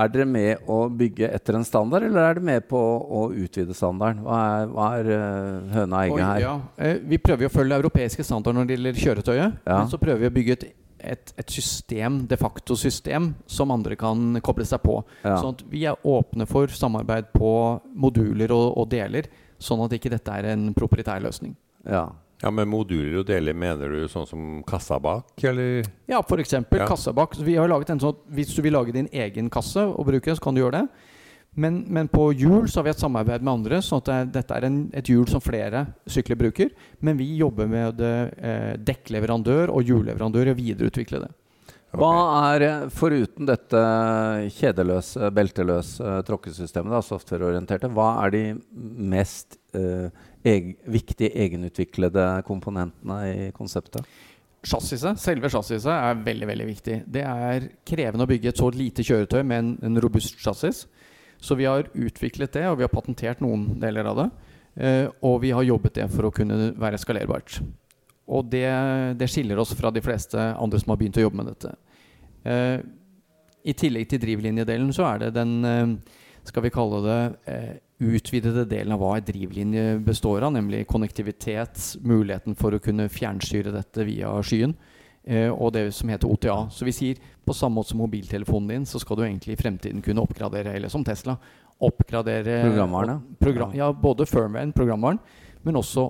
er 0.00 0.10
dere 0.14 0.26
med 0.30 0.68
å 0.70 0.84
bygge 0.94 1.28
etter 1.34 1.56
en 1.58 1.64
standard, 1.66 2.04
eller 2.06 2.22
er 2.28 2.36
dere 2.38 2.46
med 2.46 2.66
på 2.70 2.78
å 2.78 3.24
utvide 3.34 3.74
standarden? 3.74 4.22
Hva 4.26 4.38
er, 4.60 4.68
hva 4.70 4.88
er 5.00 5.10
eh, 5.16 5.72
høna 5.74 6.04
og 6.04 6.04
egget 6.14 6.26
her? 6.28 6.44
ja. 6.46 6.54
Eh, 6.78 7.00
Vi 7.10 7.18
prøver 7.18 7.50
å 7.50 7.54
følge 7.58 7.80
europeiske 7.82 8.22
standarder 8.26 8.60
når 8.60 8.68
det 8.70 8.76
gjelder 8.78 9.00
kjøretøyet. 9.02 9.58
Ja. 9.66 9.80
Men 9.80 9.90
så 9.90 9.98
prøver 9.98 10.22
vi 10.26 10.30
å 10.30 10.36
bygge 10.38 10.56
et, 10.60 10.68
et, 11.02 11.32
et 11.38 11.52
system, 11.52 12.22
de 12.30 12.38
facto 12.40 12.76
system, 12.78 13.32
som 13.46 13.72
andre 13.74 13.96
kan 13.98 14.40
koble 14.44 14.66
seg 14.68 14.82
på. 14.84 15.00
Ja. 15.24 15.36
Sånn 15.40 15.56
at 15.56 15.64
vi 15.70 15.84
er 15.88 16.00
åpne 16.06 16.46
for 16.50 16.72
samarbeid 16.72 17.32
på 17.34 17.52
moduler 17.94 18.52
og, 18.56 18.66
og 18.80 18.90
deler, 18.92 19.28
sånn 19.60 19.84
at 19.84 19.94
ikke 19.96 20.12
dette 20.12 20.40
er 20.40 20.52
en 20.54 20.70
proprietær 20.76 21.22
løsning. 21.24 21.54
Ja. 21.88 22.06
ja, 22.42 22.50
Med 22.52 22.68
moduler 22.68 23.20
og 23.22 23.28
deler 23.28 23.56
mener 23.56 23.92
du 23.92 24.08
sånn 24.10 24.28
som 24.28 24.48
kassa 24.68 25.00
bak, 25.02 25.32
eller? 25.44 25.86
Ja, 26.10 26.20
f.eks. 26.20 26.56
Ja. 26.58 26.88
kassa 26.88 27.14
bak. 27.16 27.38
Vi 27.40 27.56
har 27.56 27.70
laget 27.70 27.94
en 27.94 28.02
sånn 28.02 28.16
at 28.16 28.26
Hvis 28.36 28.54
du 28.56 28.60
vil 28.64 28.76
lage 28.76 28.96
din 28.96 29.08
egen 29.12 29.50
kasse 29.52 29.84
og 29.88 30.08
bruke 30.08 30.28
den, 30.28 30.38
så 30.38 30.44
kan 30.48 30.56
du 30.56 30.64
gjøre 30.64 30.82
det. 30.82 31.08
Men, 31.58 31.80
men 31.90 32.06
på 32.08 32.28
hjul 32.38 32.68
så 32.70 32.78
har 32.78 32.86
vi 32.86 32.92
et 32.92 33.00
samarbeid 33.02 33.42
med 33.42 33.52
andre, 33.52 33.80
sånn 33.82 33.98
at 34.02 34.06
det, 34.06 34.14
er- 34.20 34.28
dette 34.38 34.54
er 34.60 34.66
en, 34.68 34.78
et 34.94 35.08
hjul 35.10 35.26
som 35.28 35.42
flere 35.42 35.86
sykler 36.06 36.38
bruker. 36.38 36.70
Men 37.02 37.18
vi 37.18 37.26
jobber 37.40 37.66
med 37.70 38.00
eh, 38.06 38.76
dekkleverandør 38.78 39.72
og 39.74 39.82
hjulleverandør 39.88 40.50
i 40.50 40.54
å 40.54 40.58
videreutvikle 40.60 41.24
det. 41.24 41.30
Hva 41.98 42.12
er, 42.54 42.62
eh, 42.68 42.84
foruten 42.94 43.48
dette 43.50 43.80
kjedeløse, 44.60 45.32
belteløse 45.34 46.20
tråkkesystemet, 46.28 46.94
da, 46.94 47.02
softwareorienterte, 47.02 47.90
hva 47.98 48.12
er 48.28 48.34
de 48.36 48.42
mest 49.10 49.58
eh, 49.74 50.06
eg 50.46 50.76
viktige 50.86 51.34
egenutviklede 51.34 52.28
komponentene 52.46 53.18
i 53.26 53.50
konseptet? 53.56 54.06
Chassiset, 54.62 55.18
selve 55.18 55.48
chassiset 55.50 55.90
er 55.90 56.22
veldig 56.22 56.46
veldig 56.52 56.70
viktig. 56.70 56.96
Det 57.10 57.26
er 57.26 57.66
krevende 57.88 58.22
å 58.26 58.30
bygge 58.30 58.52
et 58.54 58.60
så 58.60 58.70
lite 58.70 59.02
kjøretøy 59.02 59.40
med 59.42 59.58
en, 59.64 59.70
en 59.90 60.00
robust 60.04 60.38
chassis. 60.44 60.84
Så 61.40 61.56
vi 61.56 61.64
har 61.64 61.88
utviklet 61.94 62.52
det, 62.52 62.66
og 62.68 62.78
vi 62.78 62.84
har 62.84 62.92
patentert 62.92 63.40
noen 63.40 63.80
deler 63.80 64.08
av 64.10 64.18
det. 64.20 64.30
Uh, 64.80 65.06
og 65.26 65.40
vi 65.42 65.50
har 65.56 65.66
jobbet 65.66 65.96
det 65.98 66.06
for 66.12 66.28
å 66.28 66.34
kunne 66.34 66.70
være 66.78 67.00
eskalerbart. 67.00 67.58
Og 68.30 68.46
det, 68.52 68.68
det, 69.18 69.28
skiller 69.28 69.58
oss 69.58 69.72
fra 69.74 69.90
de 69.90 70.02
fleste 70.04 70.38
andre 70.38 70.78
som 70.78 70.92
har 70.92 71.00
begynt 71.00 71.18
å 71.18 71.24
jobbe 71.24 71.40
med 71.40 71.50
dette. 71.50 71.74
Uh, 72.44 72.78
I 73.66 73.74
tillegg 73.76 74.10
til 74.12 74.22
drivlinjedelen 74.22 74.92
så 74.94 75.08
er 75.08 75.24
det 75.24 75.32
den, 75.40 75.56
uh, 75.64 76.20
skal 76.46 76.64
vi 76.64 76.74
kalle 76.74 77.00
det, 77.04 77.20
utvidede 78.00 78.64
delen 78.64 78.94
av 78.94 79.02
hva 79.02 79.16
en 79.18 79.26
drivlinje 79.26 79.98
består 80.04 80.46
av, 80.46 80.54
nemlig 80.54 80.86
konnektivitet, 80.88 81.98
muligheten 82.00 82.56
for 82.56 82.72
å 82.72 82.80
kunne 82.80 83.10
fjernstyre 83.12 83.74
dette 83.74 84.06
via 84.08 84.30
skyen, 84.40 84.72
og 85.28 85.72
det 85.72 85.92
som 85.94 86.08
heter 86.08 86.28
OTA. 86.30 86.54
Så 86.72 86.84
vi 86.84 86.92
sier 86.92 87.18
på 87.46 87.54
samme 87.54 87.76
måte 87.76 87.88
som 87.92 87.98
mobiltelefonen 88.00 88.68
din, 88.68 88.86
så 88.86 88.98
skal 89.00 89.16
du 89.16 89.22
egentlig 89.22 89.52
i 89.52 89.60
fremtiden 89.62 90.02
kunne 90.02 90.22
oppgradere, 90.22 90.74
eller 90.74 90.88
som 90.88 91.04
Tesla, 91.04 91.36
oppgradere 91.80 92.62
Programvaren, 92.64 93.20
Program, 93.40 93.72
ja, 93.74 93.92
både 93.92 94.26
firmwaren, 94.26 94.72
programvaren, 94.72 95.18
men 95.64 95.74
også 95.76 96.06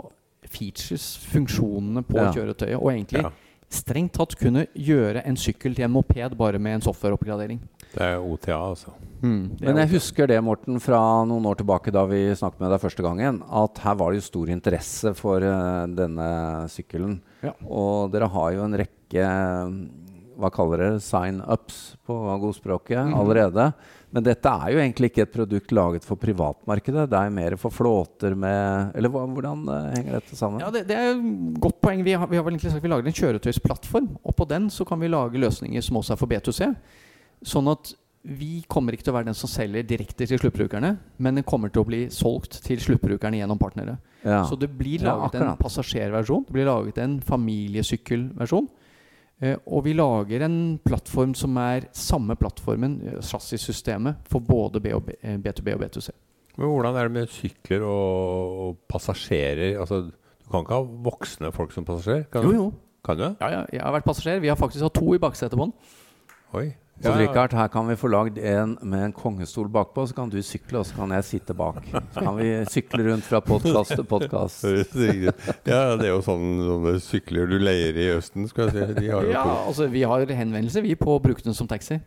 features, 0.50 1.16
funksjonene 1.30 2.02
på 2.06 2.16
Ja. 2.18 2.32
kjøretøyet. 2.32 2.78
Og 2.80 2.90
egentlig 2.92 3.22
Ja. 3.22 3.30
strengt 3.68 4.12
tatt 4.12 4.36
kunne 4.36 4.66
gjøre 4.74 5.22
en 5.26 5.36
sykkel 5.36 5.74
til 5.74 5.84
en 5.84 5.92
moped 5.92 6.36
bare 6.36 6.58
med 6.58 6.74
en 6.74 6.80
softwareoppgradering. 6.80 7.60
Det 7.90 8.02
er 8.06 8.20
OTA, 8.22 8.56
altså. 8.56 8.94
Mm. 9.20 9.56
Men 9.60 9.80
jeg 9.82 9.92
husker 9.96 10.30
det, 10.30 10.38
Morten, 10.44 10.78
fra 10.80 11.00
noen 11.28 11.48
år 11.50 11.58
tilbake 11.60 11.92
da 11.92 12.06
vi 12.08 12.22
snakket 12.38 12.62
med 12.62 12.72
deg 12.72 12.82
første 12.84 13.04
gangen, 13.04 13.40
at 13.44 13.82
her 13.84 13.98
var 14.00 14.12
det 14.12 14.20
jo 14.22 14.28
stor 14.28 14.52
interesse 14.52 15.12
for 15.18 15.44
uh, 15.44 15.88
denne 15.90 16.28
sykkelen. 16.72 17.18
Ja. 17.44 17.52
Og 17.66 18.12
dere 18.14 18.30
har 18.32 18.54
jo 18.56 18.64
en 18.64 18.78
rekke 18.80 19.26
hva 20.40 20.48
kaller 20.54 20.80
dere 20.80 21.00
sign-ups 21.04 21.80
på 22.06 22.16
godspråket 22.40 23.10
mm. 23.10 23.16
allerede. 23.20 23.66
Men 24.10 24.24
dette 24.26 24.50
er 24.50 24.72
jo 24.72 24.80
egentlig 24.82 25.10
ikke 25.10 25.26
et 25.26 25.34
produkt 25.34 25.74
laget 25.76 26.06
for 26.06 26.18
privatmarkedet. 26.18 27.04
Det 27.12 27.18
er 27.18 27.34
mer 27.34 27.56
for 27.60 27.74
flåter 27.74 28.34
med 28.34 28.96
Eller 28.98 29.12
hvordan 29.12 29.68
eh, 29.70 29.90
henger 29.98 30.16
dette 30.18 30.38
sammen? 30.38 30.64
Ja, 30.64 30.70
det, 30.74 30.86
det 30.88 30.96
er 30.96 31.12
et 31.12 31.60
godt 31.62 31.78
poeng. 31.84 32.02
Vi 32.06 32.16
har, 32.16 32.26
vi 32.30 32.40
har 32.40 32.46
vel 32.46 32.56
egentlig 32.56 32.72
sagt 32.72 32.86
vi 32.86 32.90
lager 32.90 33.06
en 33.06 33.20
kjøretøysplattform, 33.20 34.10
og 34.24 34.36
på 34.36 34.48
den 34.50 34.70
så 34.72 34.86
kan 34.88 35.02
vi 35.02 35.12
lage 35.12 35.40
løsninger 35.44 35.84
som 35.84 36.00
også 36.00 36.16
er 36.16 36.22
for 36.22 36.30
B2C. 36.30 36.72
Sånn 37.42 37.68
at 37.72 37.94
vi 38.22 38.60
kommer 38.68 38.92
ikke 38.92 39.06
til 39.06 39.14
å 39.14 39.16
være 39.16 39.30
den 39.30 39.36
som 39.38 39.48
selger 39.48 39.86
direkte 39.88 40.26
til 40.28 40.38
sluttbrukerne, 40.42 40.90
men 41.24 41.38
den 41.38 41.44
kommer 41.48 41.70
til 41.72 41.80
å 41.80 41.88
bli 41.88 42.02
solgt 42.12 42.58
til 42.66 42.76
sluttbrukerne 42.82 43.38
gjennom 43.40 43.58
partnere. 43.60 43.94
Ja. 44.26 44.42
Så 44.44 44.58
det 44.60 44.68
blir 44.76 45.00
Ja, 45.00 45.14
laget 45.16 45.38
en 45.40 45.54
passasjerversjon, 45.56 46.44
det 46.44 46.52
blir 46.52 46.68
laget 46.68 46.98
en 47.00 47.20
familiesykkelversjon. 47.24 48.68
Eh, 49.40 49.56
og 49.72 49.86
vi 49.86 49.94
lager 49.96 50.42
en 50.44 50.78
plattform 50.84 51.32
som 51.34 51.56
er 51.56 51.86
samme 51.96 52.36
plattformen, 52.36 52.98
eh, 53.06 53.20
chassissystemet, 53.24 54.16
for 54.28 54.40
både 54.44 54.82
B 54.84 54.92
og 54.92 55.06
B, 55.06 55.14
eh, 55.22 55.38
B2B 55.38 55.72
og 55.74 55.80
B2C. 55.80 56.10
Men 56.58 56.68
hvordan 56.68 56.96
er 56.96 57.08
det 57.08 57.12
med 57.12 57.28
sykler 57.32 57.80
og, 57.80 58.60
og 58.68 58.76
passasjerer? 58.86 59.78
Altså, 59.80 60.10
du 60.10 60.50
kan 60.50 60.60
ikke 60.66 60.76
ha 60.76 60.82
voksne 61.08 61.52
folk 61.56 61.72
som 61.72 61.86
passasjer? 61.88 62.26
Kan, 62.30 62.44
Jo, 62.44 62.52
jo. 62.52 62.72
kan 63.02 63.16
du? 63.16 63.24
Ja, 63.40 63.48
ja, 63.48 63.64
jeg 63.72 63.80
har 63.80 63.92
vært 63.96 64.04
passasjer. 64.04 64.40
Vi 64.44 64.48
har 64.52 64.56
faktisk 64.60 64.82
hatt 64.84 64.92
to 65.00 65.14
i 65.14 65.18
baksetet 65.22 65.56
på 65.56 65.70
den. 65.70 65.72
Oi. 66.52 66.66
Så 67.00 67.12
Richard, 67.16 67.54
her 67.56 67.68
kan 67.72 67.86
vi 67.88 67.94
få 67.96 68.10
lagd 68.12 68.36
en 68.44 68.74
med 68.82 69.04
en 69.06 69.12
kongestol 69.16 69.70
bakpå, 69.72 70.02
så 70.08 70.16
kan 70.18 70.28
du 70.28 70.36
sykle, 70.44 70.82
og 70.82 70.86
så 70.88 70.98
kan 70.98 71.14
jeg 71.16 71.24
sitte 71.24 71.54
bak. 71.56 71.78
Så 72.12 72.20
kan 72.20 72.36
vi 72.36 72.48
sykle 72.68 73.06
rundt 73.06 73.24
fra 73.24 73.40
podkast 73.40 73.94
til 73.96 74.04
podkast. 74.04 74.66
Ja, 75.70 75.96
det 75.96 76.10
er 76.10 76.12
jo 76.12 76.20
sånn, 76.24 76.44
sånne 76.66 76.94
sykler 77.00 77.48
du 77.48 77.56
leier 77.62 77.96
i 77.96 78.10
Østen, 78.18 78.44
skal 78.50 78.68
jeg 78.68 78.90
si. 78.90 78.98
De 79.00 79.12
har 79.14 79.24
jo 79.24 79.32
Ja, 79.32 79.44
altså 79.64 79.88
Vi 79.88 80.04
har 80.04 80.26
henvendelser 80.28 80.84
vi 80.84 80.92
på 80.98 81.16
å 81.16 81.22
bruke 81.24 81.44
den 81.44 81.56
som 81.56 81.68
taxi. 81.70 82.02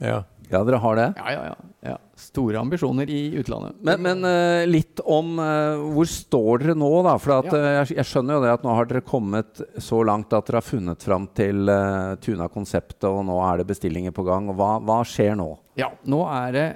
ja. 0.00 0.22
Ja, 0.50 0.60
dere 0.66 0.80
har 0.82 0.96
det? 0.98 1.04
Ja, 1.16 1.32
ja, 1.32 1.42
ja. 1.46 1.54
ja. 1.92 1.96
Store 2.18 2.58
ambisjoner 2.58 3.08
i 3.10 3.20
utlandet. 3.38 3.76
Men, 3.86 4.00
men 4.02 4.24
uh, 4.26 4.64
litt 4.66 4.98
om 5.06 5.36
uh, 5.38 5.78
hvor 5.94 6.08
står 6.10 6.64
dere 6.64 6.74
nå, 6.78 6.88
da? 7.06 7.12
For 7.22 7.36
at, 7.38 7.50
Ja. 7.52 7.60
eh, 7.60 7.74
jeg, 7.78 7.96
jeg 8.00 8.08
skjønner 8.10 8.34
jo 8.34 8.42
det 8.44 8.50
at 8.56 8.64
nå 8.66 8.74
har 8.74 8.88
dere 8.90 9.04
kommet 9.06 9.62
så 9.78 10.00
langt 10.06 10.34
at 10.34 10.50
dere 10.50 10.58
har 10.58 10.66
funnet 10.66 11.06
fram 11.06 11.28
til 11.38 11.70
uh, 11.70 12.16
tuna 12.18 12.48
konseptet, 12.50 13.06
og 13.08 13.22
nå 13.28 13.38
er 13.46 13.62
det 13.62 13.68
bestillinger 13.70 14.14
på 14.16 14.26
gang. 14.26 14.50
Hva, 14.58 14.72
hva 14.82 14.98
skjer 15.06 15.38
nå? 15.38 15.52
Ja, 15.78 15.92
nå 16.10 16.24
er 16.26 16.56
det 16.58 16.66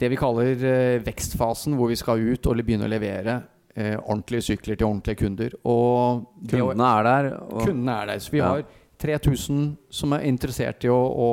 det 0.00 0.08
vi 0.08 0.16
kaller 0.16 1.00
vekstfasen, 1.04 1.74
hvor 1.76 1.90
vi 1.90 1.96
skal 2.00 2.20
ut 2.20 2.46
og 2.48 2.60
begynne 2.64 2.86
å 2.86 2.92
levere 2.92 3.34
ordentlige 3.76 4.46
sykler 4.46 4.78
til 4.80 4.86
ordentlige 4.88 5.18
kunder. 5.20 5.52
Og 5.68 6.22
Kundene 6.48 6.86
er 6.98 7.04
der. 7.06 7.28
Og, 7.44 7.60
kundene 7.66 7.98
er 8.02 8.08
der. 8.14 8.22
Så 8.24 8.32
vi 8.32 8.40
Ja. 8.40 8.48
har 8.54 8.64
3000 9.00 9.62
som 9.90 10.12
er 10.16 10.26
interessert 10.28 10.84
i 10.84 10.90
å, 10.92 10.96
å 10.96 11.30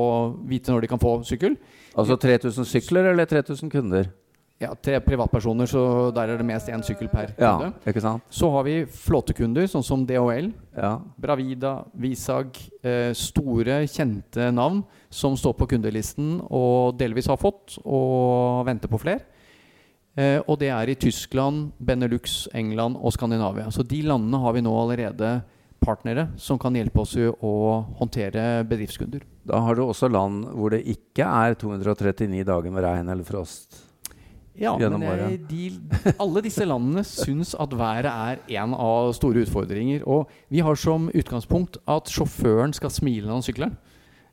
vite 0.47 0.71
når 0.73 0.85
de 0.85 0.91
kan 0.93 1.01
få 1.01 1.17
sykkel. 1.27 1.57
altså 1.97 2.17
3000 2.19 2.65
sykler 2.65 3.11
eller 3.11 3.25
3000 3.29 3.69
kunder? 3.73 4.09
Ja, 4.57 4.71
Tre 4.73 4.97
privatpersoner, 5.05 5.67
så 5.69 6.09
der 6.15 6.31
er 6.33 6.39
det 6.39 6.45
mest 6.49 6.65
én 6.73 6.81
sykkel 6.81 7.11
per 7.11 7.27
Ja, 7.37 7.51
kunde. 7.59 7.75
ikke 7.91 8.01
sant? 8.01 8.23
Så 8.33 8.49
har 8.49 8.63
vi 8.65 8.79
flåtekunder, 8.89 9.67
sånn 9.69 9.83
som 9.85 10.01
DHL, 10.09 10.47
Ja. 10.75 10.95
Bravida, 11.21 11.83
Visag. 11.93 12.57
Eh, 12.81 13.11
store, 13.13 13.83
kjente 13.85 14.47
navn 14.51 14.83
som 15.13 15.35
står 15.37 15.53
på 15.59 15.67
kundelisten 15.75 16.39
og 16.49 16.97
delvis 16.97 17.27
har 17.29 17.37
fått, 17.37 17.77
og 17.85 18.65
venter 18.65 18.89
på 18.89 18.97
flere. 18.99 19.21
Eh, 20.17 20.39
og 20.47 20.57
det 20.57 20.71
er 20.73 20.89
i 20.89 20.95
Tyskland, 20.97 21.71
Benelux, 21.79 22.47
England 22.57 22.97
og 22.97 23.13
Skandinavia. 23.13 23.69
Så 23.69 23.85
de 23.87 24.01
landene 24.01 24.41
har 24.41 24.53
vi 24.57 24.61
nå 24.65 24.73
allerede 24.73 25.43
partnere 25.83 26.27
som 26.41 26.59
kan 26.61 26.75
hjelpe 26.75 27.01
oss 27.03 27.15
å 27.17 27.53
håndtere 27.99 28.63
bedriftskunder. 28.67 29.25
Da 29.47 29.59
har 29.63 29.77
du 29.77 29.83
også 29.85 30.09
land 30.11 30.47
hvor 30.53 30.73
det 30.73 30.83
ikke 30.89 31.27
er 31.27 31.57
239 31.59 32.45
dager 32.47 32.73
med 32.73 32.83
regn 32.85 33.11
eller 33.13 33.27
frost. 33.27 33.83
Ja, 34.57 34.71
men 34.77 35.03
eh, 35.05 35.35
de, 35.45 35.67
alle 36.17 36.41
disse 36.41 36.65
landene 36.65 37.03
syns 37.05 37.53
at 37.53 37.75
været 37.77 38.09
er 38.09 38.39
en 38.63 38.73
av 38.73 39.11
store 39.13 39.43
utfordringer. 39.45 40.01
Og 40.09 40.31
vi 40.49 40.63
har 40.65 40.79
som 40.79 41.11
utgangspunkt 41.13 41.77
at 41.85 42.09
sjåføren 42.09 42.73
skal 42.73 42.93
smile 42.93 43.27
når 43.29 43.37
han 43.37 43.45
sykler. 43.45 43.75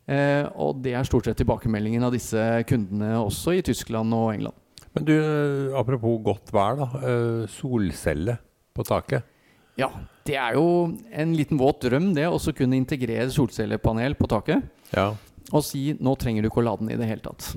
Eh, 0.08 0.44
og 0.60 0.80
det 0.84 0.94
er 0.96 1.06
stort 1.08 1.28
sett 1.28 1.38
tilbakemeldingen 1.40 2.04
av 2.04 2.12
disse 2.16 2.40
kundene 2.68 3.14
også 3.20 3.58
i 3.58 3.62
Tyskland 3.64 4.16
og 4.16 4.32
England. 4.34 4.56
Men 4.94 5.06
du, 5.08 5.14
eh, 5.18 5.76
apropos 5.76 6.20
godt 6.24 6.52
vær, 6.54 6.80
da. 6.80 6.88
eh, 7.04 7.46
Solcelle 7.50 8.38
på 8.74 8.84
taket. 8.86 9.28
Ja, 9.76 9.88
det 10.24 10.36
er 10.38 10.54
jo 10.54 10.66
en 11.12 11.32
liten 11.34 11.58
våt 11.58 11.80
drøm, 11.82 12.12
det 12.14 12.28
å 12.30 12.38
kunne 12.54 12.76
integrere 12.78 13.30
solcellepanel 13.34 14.14
på 14.14 14.28
taket. 14.30 14.62
Ja. 14.94 15.14
Og 15.52 15.62
si 15.64 15.92
'nå 15.94 16.16
trenger 16.18 16.42
du 16.42 16.48
ikke 16.48 16.62
å 16.62 16.64
lade 16.64 16.78
den 16.80 16.90
i 16.90 16.96
det 16.96 17.08
hele 17.08 17.20
tatt'. 17.20 17.56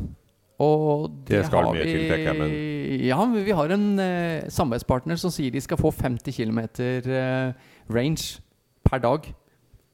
Og 0.59 1.11
Det 1.25 1.45
skal 1.45 1.65
har 1.65 1.73
mye 1.73 1.83
vi- 1.83 1.93
til, 1.93 2.09
tenker 2.09 2.33
jeg, 2.33 3.05
Ja, 3.07 3.25
vi 3.25 3.51
har 3.51 3.69
en 3.71 3.99
eh, 3.99 4.41
samarbeidspartner 4.49 5.17
som 5.17 5.29
sier 5.29 5.51
de 5.51 5.59
skal 5.61 5.77
få 5.77 5.93
50 5.93 6.31
km 6.33 6.59
eh, 6.79 7.53
range 7.89 8.39
per 8.83 8.97
dag 8.99 9.33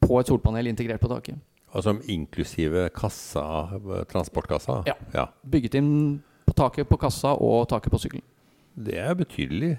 på 0.02 0.20
et 0.20 0.28
solpanel 0.28 0.68
integrert 0.68 1.02
på 1.02 1.10
taket. 1.10 1.36
Altså 1.76 2.00
inklusive 2.08 2.90
kassa, 2.94 3.74
eh, 3.74 4.04
transportkassa? 4.06 4.84
Ja. 4.88 4.94
ja. 5.14 5.26
Bygget 5.46 5.76
inn 5.76 6.22
på 6.48 6.54
taket 6.56 6.88
på 6.88 6.98
kassa 6.98 7.34
og 7.40 7.68
taket 7.68 7.92
på 7.92 8.00
sykkelen. 8.00 8.24
Det 8.78 8.96
er 8.98 9.14
betydelig. 9.16 9.78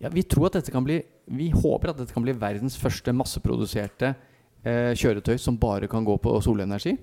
Ja, 0.00 0.08
vi 0.12 0.22
tror 0.24 0.46
at 0.48 0.54
dette 0.58 0.72
kan 0.72 0.84
bli 0.86 1.02
Vi 1.30 1.50
håper 1.52 1.90
at 1.92 1.98
dette 2.00 2.14
kan 2.16 2.24
bli 2.24 2.32
verdens 2.32 2.76
første 2.80 3.12
masseproduserte 3.14 4.14
eh, 4.64 4.92
kjøretøy 4.96 5.36
som 5.38 5.58
bare 5.60 5.86
kan 5.88 6.04
gå 6.04 6.16
på 6.20 6.32
solenergi. 6.42 6.96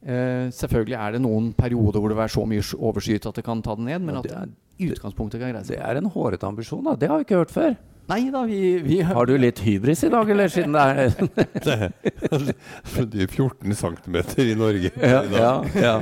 Eh, 0.00 0.48
selvfølgelig 0.56 0.96
er 0.96 1.12
det 1.12 1.20
noen 1.22 1.50
perioder 1.54 2.00
hvor 2.00 2.08
det 2.08 2.16
være 2.16 2.32
så 2.32 2.46
mye 2.48 2.64
sk- 2.64 2.80
overskyet 2.80 3.26
at 3.28 3.36
det 3.36 3.44
kan 3.44 3.60
ta 3.62 3.74
den 3.76 3.84
ned, 3.90 4.00
men 4.00 4.14
Ja, 4.16 4.20
at 4.24 4.32
er- 4.32 4.56
i 4.80 4.88
utgangspunktet 4.90 5.38
kan 5.42 5.52
greie 5.52 5.62
seg. 5.64 5.76
Det 5.76 5.84
er 5.84 5.98
en 6.00 6.08
hårete 6.10 6.48
ambisjon, 6.48 6.82
da. 6.86 6.94
Det 6.96 7.08
har 7.12 7.18
vi 7.20 7.24
ikke 7.28 7.36
hørt 7.42 7.50
før. 7.52 7.76
Nei 8.08 8.30
da, 8.32 8.40
vi, 8.48 8.78
vi 8.82 9.02
Har 9.06 9.26
du 9.28 9.36
litt 9.38 9.60
hybris 9.62 10.00
i 10.02 10.08
dag, 10.10 10.30
eller 10.32 10.48
siden 10.50 10.72
det 10.72 10.80
er 10.80 11.92
Det 13.12 13.22
er 13.22 13.28
14 13.30 13.74
cm 13.76 14.16
i 14.40 14.54
Norge. 14.58 14.90
ja, 14.96 15.20
ja, 15.30 15.52
ja. 15.76 15.94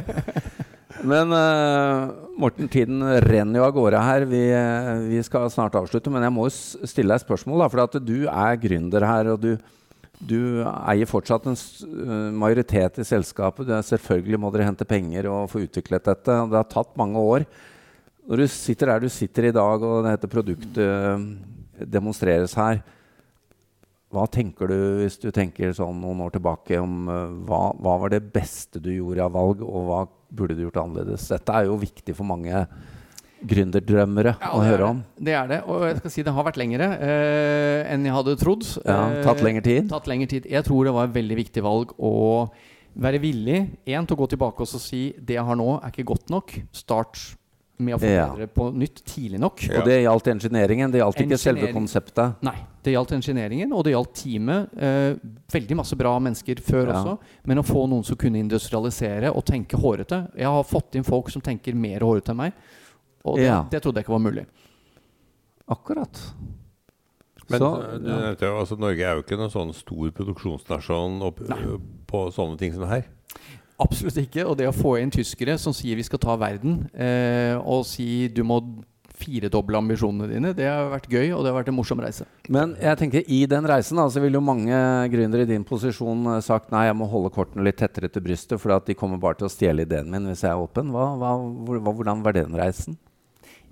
Men 1.07 1.31
uh, 1.31 2.11
Morten, 2.38 2.69
tiden 2.71 3.02
renner 3.23 3.61
jo 3.61 3.67
av 3.67 3.75
gårde 3.76 4.02
her. 4.02 4.25
Vi, 4.31 4.40
eh, 4.55 4.93
vi 5.11 5.23
skal 5.26 5.50
snart 5.52 5.76
avslutte. 5.78 6.11
Men 6.11 6.26
jeg 6.26 6.35
må 6.35 6.47
stille 6.50 7.12
deg 7.12 7.21
et 7.21 7.26
spørsmål. 7.26 7.62
Da, 7.62 7.69
for 7.73 7.85
at 7.85 7.99
du 8.02 8.17
er 8.26 8.61
gründer 8.62 9.07
her, 9.07 9.33
og 9.35 9.43
du, 9.43 9.52
du 10.19 10.40
eier 10.64 11.11
fortsatt 11.11 11.47
en 11.50 11.59
eh, 11.59 12.28
majoritet 12.35 13.00
i 13.02 13.07
selskapet. 13.07 13.71
Selvfølgelig 13.90 14.43
må 14.43 14.52
dere 14.55 14.69
hente 14.71 14.88
penger 14.88 15.31
og 15.31 15.49
få 15.52 15.64
utviklet 15.67 16.11
dette. 16.11 16.38
Det 16.50 16.61
har 16.61 16.71
tatt 16.71 16.95
mange 16.99 17.23
år. 17.23 17.47
Når 18.28 18.45
du 18.45 18.50
sitter 18.52 18.93
der 18.93 19.07
du 19.07 19.11
sitter 19.12 19.49
i 19.49 19.57
dag, 19.57 19.83
og 19.83 20.07
dette 20.07 20.31
produktet 20.31 21.88
demonstreres 21.88 22.57
her 22.59 22.83
hva 24.09 24.23
tenker 24.33 24.71
du 24.71 24.76
hvis 25.02 25.19
du 25.21 25.28
tenker 25.37 25.75
sånn 25.76 25.99
noen 26.00 26.23
år 26.25 26.33
tilbake 26.33 26.78
om 26.81 27.11
hva, 27.45 27.59
hva, 27.76 27.97
var 28.00 28.12
det 28.14 28.23
beste 28.33 28.81
du 28.81 28.88
gjorde 28.88 29.26
av 29.26 29.35
valg, 29.35 29.61
og 29.61 29.85
hva 29.85 29.99
burde 30.31 30.57
du 30.57 30.65
gjort 30.67 30.81
annerledes? 30.85 31.29
Dette 31.33 31.55
er 31.55 31.69
jo 31.69 31.77
viktig 31.81 32.15
for 32.17 32.29
mange 32.29 32.67
gründerdrømmere 33.49 34.35
ja, 34.35 34.51
å 34.51 34.63
høre 34.65 34.89
om. 34.93 35.03
Det 35.15 35.35
er 35.39 35.51
det, 35.51 35.61
og 35.71 35.85
jeg 35.87 35.99
skal 36.01 36.13
si 36.15 36.25
det 36.27 36.35
har 36.35 36.47
vært 36.47 36.59
lengre 36.59 36.89
eh, 36.97 37.85
enn 37.93 38.07
jeg 38.09 38.17
hadde 38.17 38.35
trodd. 38.41 38.67
Ja, 38.83 38.99
tatt 39.25 39.45
lengre 39.47 39.63
tid? 39.67 39.87
tatt 39.93 40.11
lengre 40.11 40.31
tid. 40.31 40.49
Jeg 40.51 40.67
tror 40.67 40.89
det 40.89 40.95
var 40.97 41.09
et 41.09 41.15
veldig 41.15 41.39
viktig 41.45 41.65
valg 41.65 41.95
å 41.99 42.15
være 42.99 43.21
villig 43.23 43.59
en, 43.61 44.07
til 44.09 44.17
å 44.17 44.19
gå 44.19 44.31
tilbake 44.33 44.65
og 44.65 44.83
si 44.83 45.13
det 45.15 45.37
jeg 45.39 45.47
har 45.47 45.59
nå, 45.59 45.77
er 45.79 45.93
ikke 45.93 46.09
godt 46.09 46.33
nok. 46.35 46.57
Start 46.75 47.21
med 47.79 47.95
å 47.95 47.99
forbedre 48.01 48.47
ja. 48.47 48.51
på 48.51 48.67
nytt 48.75 49.01
tidlig 49.07 49.39
nok. 49.43 49.63
Ja. 49.69 49.79
Og 49.79 49.89
det 49.89 49.99
gjaldt 50.03 50.31
engineeringen, 50.33 50.93
det 50.93 51.01
gjaldt 51.03 51.23
ikke 51.25 51.39
selve 51.41 51.71
konseptet? 51.75 52.41
Nei, 52.47 52.57
det 52.85 52.95
gjaldt 52.95 53.15
engineeringen, 53.19 53.73
og 53.77 53.85
det 53.87 53.95
gjaldt 53.95 54.15
teamet. 54.19 54.75
Eh, 54.75 55.11
veldig 55.55 55.79
masse 55.79 55.99
bra 55.99 56.15
mennesker 56.23 56.63
før 56.65 56.91
ja. 56.91 56.99
også, 56.99 57.17
men 57.51 57.63
å 57.63 57.67
få 57.67 57.87
noen 57.91 58.07
som 58.07 58.19
kunne 58.21 58.41
industrialisere 58.43 59.31
og 59.33 59.45
tenke 59.47 59.79
hårete 59.79 60.25
Jeg 60.39 60.51
har 60.51 60.67
fått 60.67 60.99
inn 60.99 61.07
folk 61.07 61.31
som 61.33 61.45
tenker 61.45 61.77
mer 61.79 62.07
hårete 62.07 62.35
enn 62.35 62.43
meg, 62.43 62.63
og 63.29 63.39
det, 63.39 63.51
det 63.73 63.83
trodde 63.85 64.01
jeg 64.01 64.09
ikke 64.09 64.17
var 64.17 64.25
mulig. 64.27 64.47
Akkurat. 65.69 66.23
Men 67.49 67.63
så, 67.63 67.69
ja. 68.05 68.51
altså, 68.53 68.77
Norge 68.81 69.05
er 69.05 69.17
jo 69.17 69.23
ikke 69.25 69.39
noen 69.41 69.53
sånn 69.53 69.71
stor 69.77 70.11
produksjonsnasjon 70.17 71.23
på 72.09 72.25
sånne 72.35 72.61
ting 72.61 72.75
som 72.75 72.85
det 72.85 72.91
her. 72.93 73.07
Absolutt 73.79 74.19
ikke. 74.21 74.45
Og 74.47 74.57
det 74.59 74.69
å 74.69 74.75
få 74.75 74.97
inn 74.99 75.13
tyskere 75.15 75.59
som 75.61 75.75
sier 75.77 75.99
vi 75.99 76.07
skal 76.07 76.21
ta 76.23 76.37
verden, 76.39 76.85
eh, 76.95 77.55
og 77.59 77.87
si 77.87 78.29
du 78.29 78.43
må 78.47 78.61
firedoble 79.19 79.79
ambisjonene 79.81 80.29
dine, 80.31 80.53
det 80.55 80.69
har 80.69 80.91
vært 80.93 81.09
gøy, 81.11 81.33
og 81.35 81.43
det 81.43 81.51
har 81.51 81.57
vært 81.57 81.71
en 81.73 81.77
morsom 81.79 82.03
reise. 82.03 82.27
Men 82.55 82.77
jeg 82.79 83.01
tenker 83.01 83.27
i 83.27 83.41
den 83.51 83.67
reisen 83.67 83.99
da, 83.99 84.07
så 84.11 84.23
vil 84.23 84.39
jo 84.39 84.45
mange 84.45 84.79
gründere 85.11 85.47
i 85.47 85.51
din 85.51 85.67
posisjon 85.67 86.35
eh, 86.35 86.45
sagt 86.45 86.73
nei, 86.75 86.87
jeg 86.89 86.99
må 86.99 87.09
holde 87.11 87.33
kortene 87.35 87.67
litt 87.67 87.81
tettere 87.83 88.11
til 88.13 88.25
brystet, 88.25 88.59
for 88.63 88.79
de 88.87 88.99
kommer 88.99 89.21
bare 89.23 89.41
til 89.41 89.49
å 89.49 89.53
stjele 89.53 89.87
ideen 89.87 90.11
min 90.13 90.31
hvis 90.31 90.47
jeg 90.47 90.55
er 90.55 90.63
åpen. 90.63 90.95
Hva, 90.95 91.11
hva, 91.19 91.35
hvordan 91.91 92.25
var 92.27 92.39
den 92.39 92.59
reisen? 92.59 92.99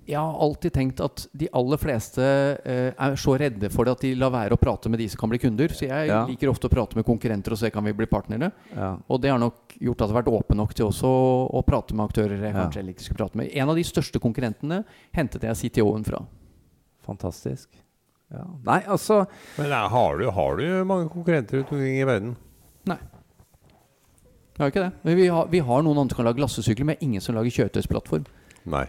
Jeg 0.07 0.19
har 0.23 0.37
alltid 0.39 0.71
tenkt 0.71 1.01
at 1.03 1.25
de 1.35 1.49
aller 1.59 1.79
fleste 1.81 2.23
eh, 2.23 2.93
er 2.95 3.15
så 3.19 3.33
redde 3.39 3.67
for 3.73 3.83
det 3.83 3.95
at 3.97 4.03
de 4.05 4.13
lar 4.15 4.31
være 4.31 4.55
å 4.55 4.59
prate 4.61 4.87
med 4.87 5.01
de 5.01 5.07
som 5.11 5.19
kan 5.19 5.31
bli 5.33 5.39
kunder. 5.43 5.73
Så 5.75 5.83
jeg 5.89 6.07
ja. 6.07 6.21
liker 6.29 6.47
ofte 6.47 6.69
å 6.69 6.71
prate 6.71 6.95
med 6.95 7.03
konkurrenter 7.07 7.51
og 7.51 7.59
se 7.59 7.71
kan 7.73 7.83
vi 7.83 7.91
bli 7.97 8.07
partnere. 8.07 8.53
Ja. 8.71 8.93
Og 9.11 9.19
det 9.23 9.33
har 9.33 9.41
nok 9.41 9.75
gjort 9.75 9.99
at 9.99 10.07
jeg 10.07 10.15
har 10.15 10.19
vært 10.21 10.31
åpen 10.31 10.61
nok 10.61 10.71
til 10.77 10.87
også 10.87 11.11
å 11.51 11.63
prate 11.67 11.97
med 11.97 12.07
aktører 12.07 12.39
jeg 12.39 12.55
kanskje 12.55 12.85
ikke 12.93 13.03
skulle 13.03 13.19
prate 13.25 13.41
med. 13.41 13.51
En 13.51 13.73
av 13.73 13.75
de 13.75 13.83
største 13.87 14.21
konkurrentene 14.23 14.79
hentet 15.17 15.43
jeg 15.49 15.59
CTO-en 15.59 16.07
fra. 16.07 16.23
Fantastisk. 17.07 17.67
Ja. 18.31 18.43
Nei, 18.67 18.81
altså 18.91 19.21
Men 19.55 19.69
nei, 19.71 19.83
har, 19.91 20.17
du, 20.19 20.25
har, 20.35 20.57
du, 20.59 20.83
mange 20.87 21.07
konkurrenter 21.11 21.61
rundt 21.61 21.71
omkring 21.71 21.99
i 21.99 22.07
verden? 22.07 22.33
Nei. 22.87 22.97
Jeg 24.57 24.63
har 24.63 24.71
ikke 24.71 24.85
det. 24.87 24.93
Men 25.03 25.19
vi 25.19 25.27
har, 25.31 25.51
vi 25.51 25.61
har 25.67 25.83
noen 25.85 26.01
andre 26.01 26.15
som 26.15 26.21
kan 26.21 26.27
lage 26.31 26.39
glassesykler, 26.39 26.87
men 26.89 27.03
ingen 27.03 27.23
som 27.23 27.35
lager 27.37 27.53
kjøretøysplattform. 27.59 28.25
Nei. 28.71 28.87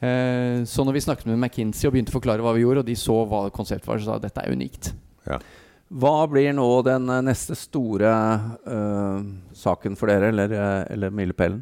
Eh, 0.00 0.64
så 0.64 0.84
når 0.84 0.96
vi 0.96 1.02
snakket 1.04 1.28
med 1.28 1.38
McKinsey 1.38 1.88
og 1.88 1.94
begynte 1.94 2.12
å 2.14 2.16
forklare 2.16 2.44
hva 2.44 2.54
vi 2.56 2.64
gjorde, 2.64 2.84
og 2.84 2.88
de 2.88 2.96
så 2.96 3.18
hva 3.28 3.42
konseptet 3.52 3.88
var, 3.88 4.00
så 4.00 4.14
sa 4.14 4.20
dette 4.22 4.44
er 4.44 4.56
unikt. 4.56 4.92
Ja. 5.28 5.40
Hva 5.90 6.14
blir 6.30 6.54
nå 6.56 6.68
den 6.86 7.10
eh, 7.10 7.22
neste 7.26 7.56
store 7.58 8.14
uh, 8.64 9.20
saken 9.56 9.98
for 9.98 10.12
dere, 10.12 10.30
eller, 10.32 10.56
eller 10.88 11.12
milepælen? 11.14 11.60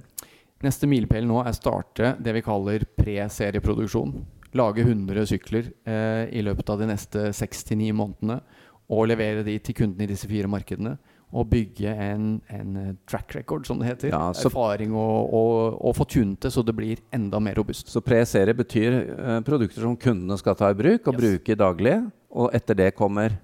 Neste 0.62 0.88
milepæl 0.90 1.26
nå 1.26 1.42
er 1.45 1.54
starte 1.54 2.14
det 2.23 2.35
vi 2.35 2.45
kaller 2.47 2.87
pre-serieproduksjon. 2.99 4.14
Lage 4.59 4.83
100 4.85 5.28
sykler 5.30 5.71
uh, 5.88 6.25
i 6.30 6.42
løpet 6.45 6.71
av 6.73 6.83
de 6.83 6.90
neste 6.92 7.28
6-9 7.37 7.90
månedene 7.97 8.40
og 8.88 9.09
levere 9.11 9.45
de 9.45 9.59
til 9.61 9.77
kundene 9.83 10.07
i 10.07 10.12
disse 10.12 10.29
fire 10.31 10.48
markedene 10.48 10.94
å 11.28 11.44
bygge 11.44 11.90
en, 11.92 12.28
en, 12.48 12.76
eh, 12.80 12.92
track 13.08 13.34
record, 13.36 13.66
som 13.66 13.80
det 13.80 13.90
heter. 13.90 14.12
Ja, 14.14 14.30
Erfaring 14.32 14.94
og, 14.96 15.34
og, 15.34 15.76
og 15.84 15.96
få 15.98 16.06
tunet 16.08 16.40
det 16.40 16.52
så 16.54 16.64
det 16.64 16.74
blir 16.76 17.02
enda 17.12 17.40
mer 17.42 17.58
robust. 17.60 17.90
Så 17.92 18.00
pre-serie 18.04 18.56
betyr 18.56 18.96
uh, 19.10 19.34
produkter 19.44 19.84
som 19.84 19.96
kundene 20.00 20.38
skal 20.40 20.56
ta 20.56 20.72
i 20.72 20.78
bruk 20.78 21.10
og 21.10 21.18
yes. 21.18 21.20
bruke 21.20 21.58
daglig, 21.60 21.98
og 22.32 22.50
etter 22.56 22.76
det 22.76 22.94
kommer 22.96 23.36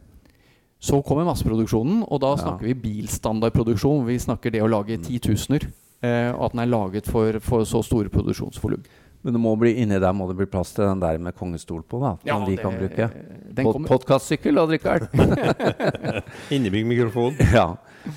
Så 0.85 0.99
kommer 1.01 1.25
masseproduksjonen, 1.25 2.03
og 2.13 2.21
da 2.21 2.35
snakker 2.37 2.67
ja. 2.67 2.75
vi 2.75 2.81
bilstandardproduksjon. 2.83 4.03
Vi 4.05 4.19
snakker 4.21 4.53
det 4.53 4.61
å 4.61 4.69
lage 4.69 4.99
titusener, 5.01 5.69
uh, 6.05 6.33
og 6.35 6.43
at 6.49 6.57
den 6.57 6.65
er 6.65 6.73
laget 6.73 7.09
for, 7.09 7.41
for 7.41 7.69
så 7.69 7.85
store 7.85 8.13
produksjonsvolum. 8.13 8.85
Men 9.25 9.33
det 9.33 9.41
må 9.41 9.55
bli, 9.57 9.71
inni 9.81 9.97
der 9.97 10.13
må 10.13 10.27
det 10.29 10.35
bli 10.37 10.45
plass 10.53 10.75
til 10.77 10.85
den 10.85 11.01
der 11.01 11.17
med 11.23 11.33
kongestol 11.33 11.81
på, 11.89 11.97
da. 12.03 12.11
Ja, 12.29 12.37
de 12.45 12.53
det, 12.53 12.61
kan 12.61 12.75
bruke. 12.77 13.07
Pod 13.57 13.79
Podkastsykkel, 13.89 14.61
Odd-Rikard. 14.61 15.07
Innebygd 16.55 16.91
mikrofon. 16.91 17.41
Ja. 17.55 17.71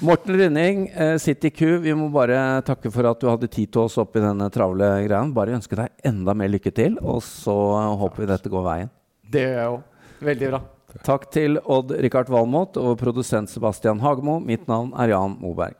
Morten 0.03 0.35
Rynning, 0.35 0.89
uh, 0.91 1.15
City 1.15 1.47
Q, 1.55 1.77
vi 1.85 1.93
må 1.95 2.09
bare 2.11 2.59
takke 2.67 2.91
for 2.91 3.07
at 3.07 3.21
du 3.23 3.29
hadde 3.29 3.47
tid 3.47 3.71
til 3.71 3.85
oss 3.85 3.95
oppi 4.03 4.19
denne 4.19 4.49
travle 4.51 4.89
greia. 5.05 5.23
Bare 5.31 5.55
ønske 5.55 5.79
deg 5.79 6.09
enda 6.11 6.35
mer 6.35 6.51
lykke 6.51 6.75
til, 6.75 6.99
og 6.99 7.23
så 7.23 7.55
håper 8.01 8.25
vi 8.25 8.31
dette 8.33 8.51
går 8.51 8.67
veien. 8.67 8.91
Det 9.31 9.47
gjør 9.47 9.59
jeg 9.61 9.73
òg. 9.77 10.05
Veldig 10.27 10.51
bra. 10.51 10.63
Takk 11.07 11.31
til 11.31 11.61
Odd-Rikard 11.63 12.27
Valmot 12.33 12.75
og 12.83 12.97
produsent 12.99 13.53
Sebastian 13.53 14.03
Hagemo. 14.03 14.41
Mitt 14.43 14.67
navn 14.67 14.91
er 14.99 15.15
Jan 15.15 15.39
Moberg. 15.39 15.79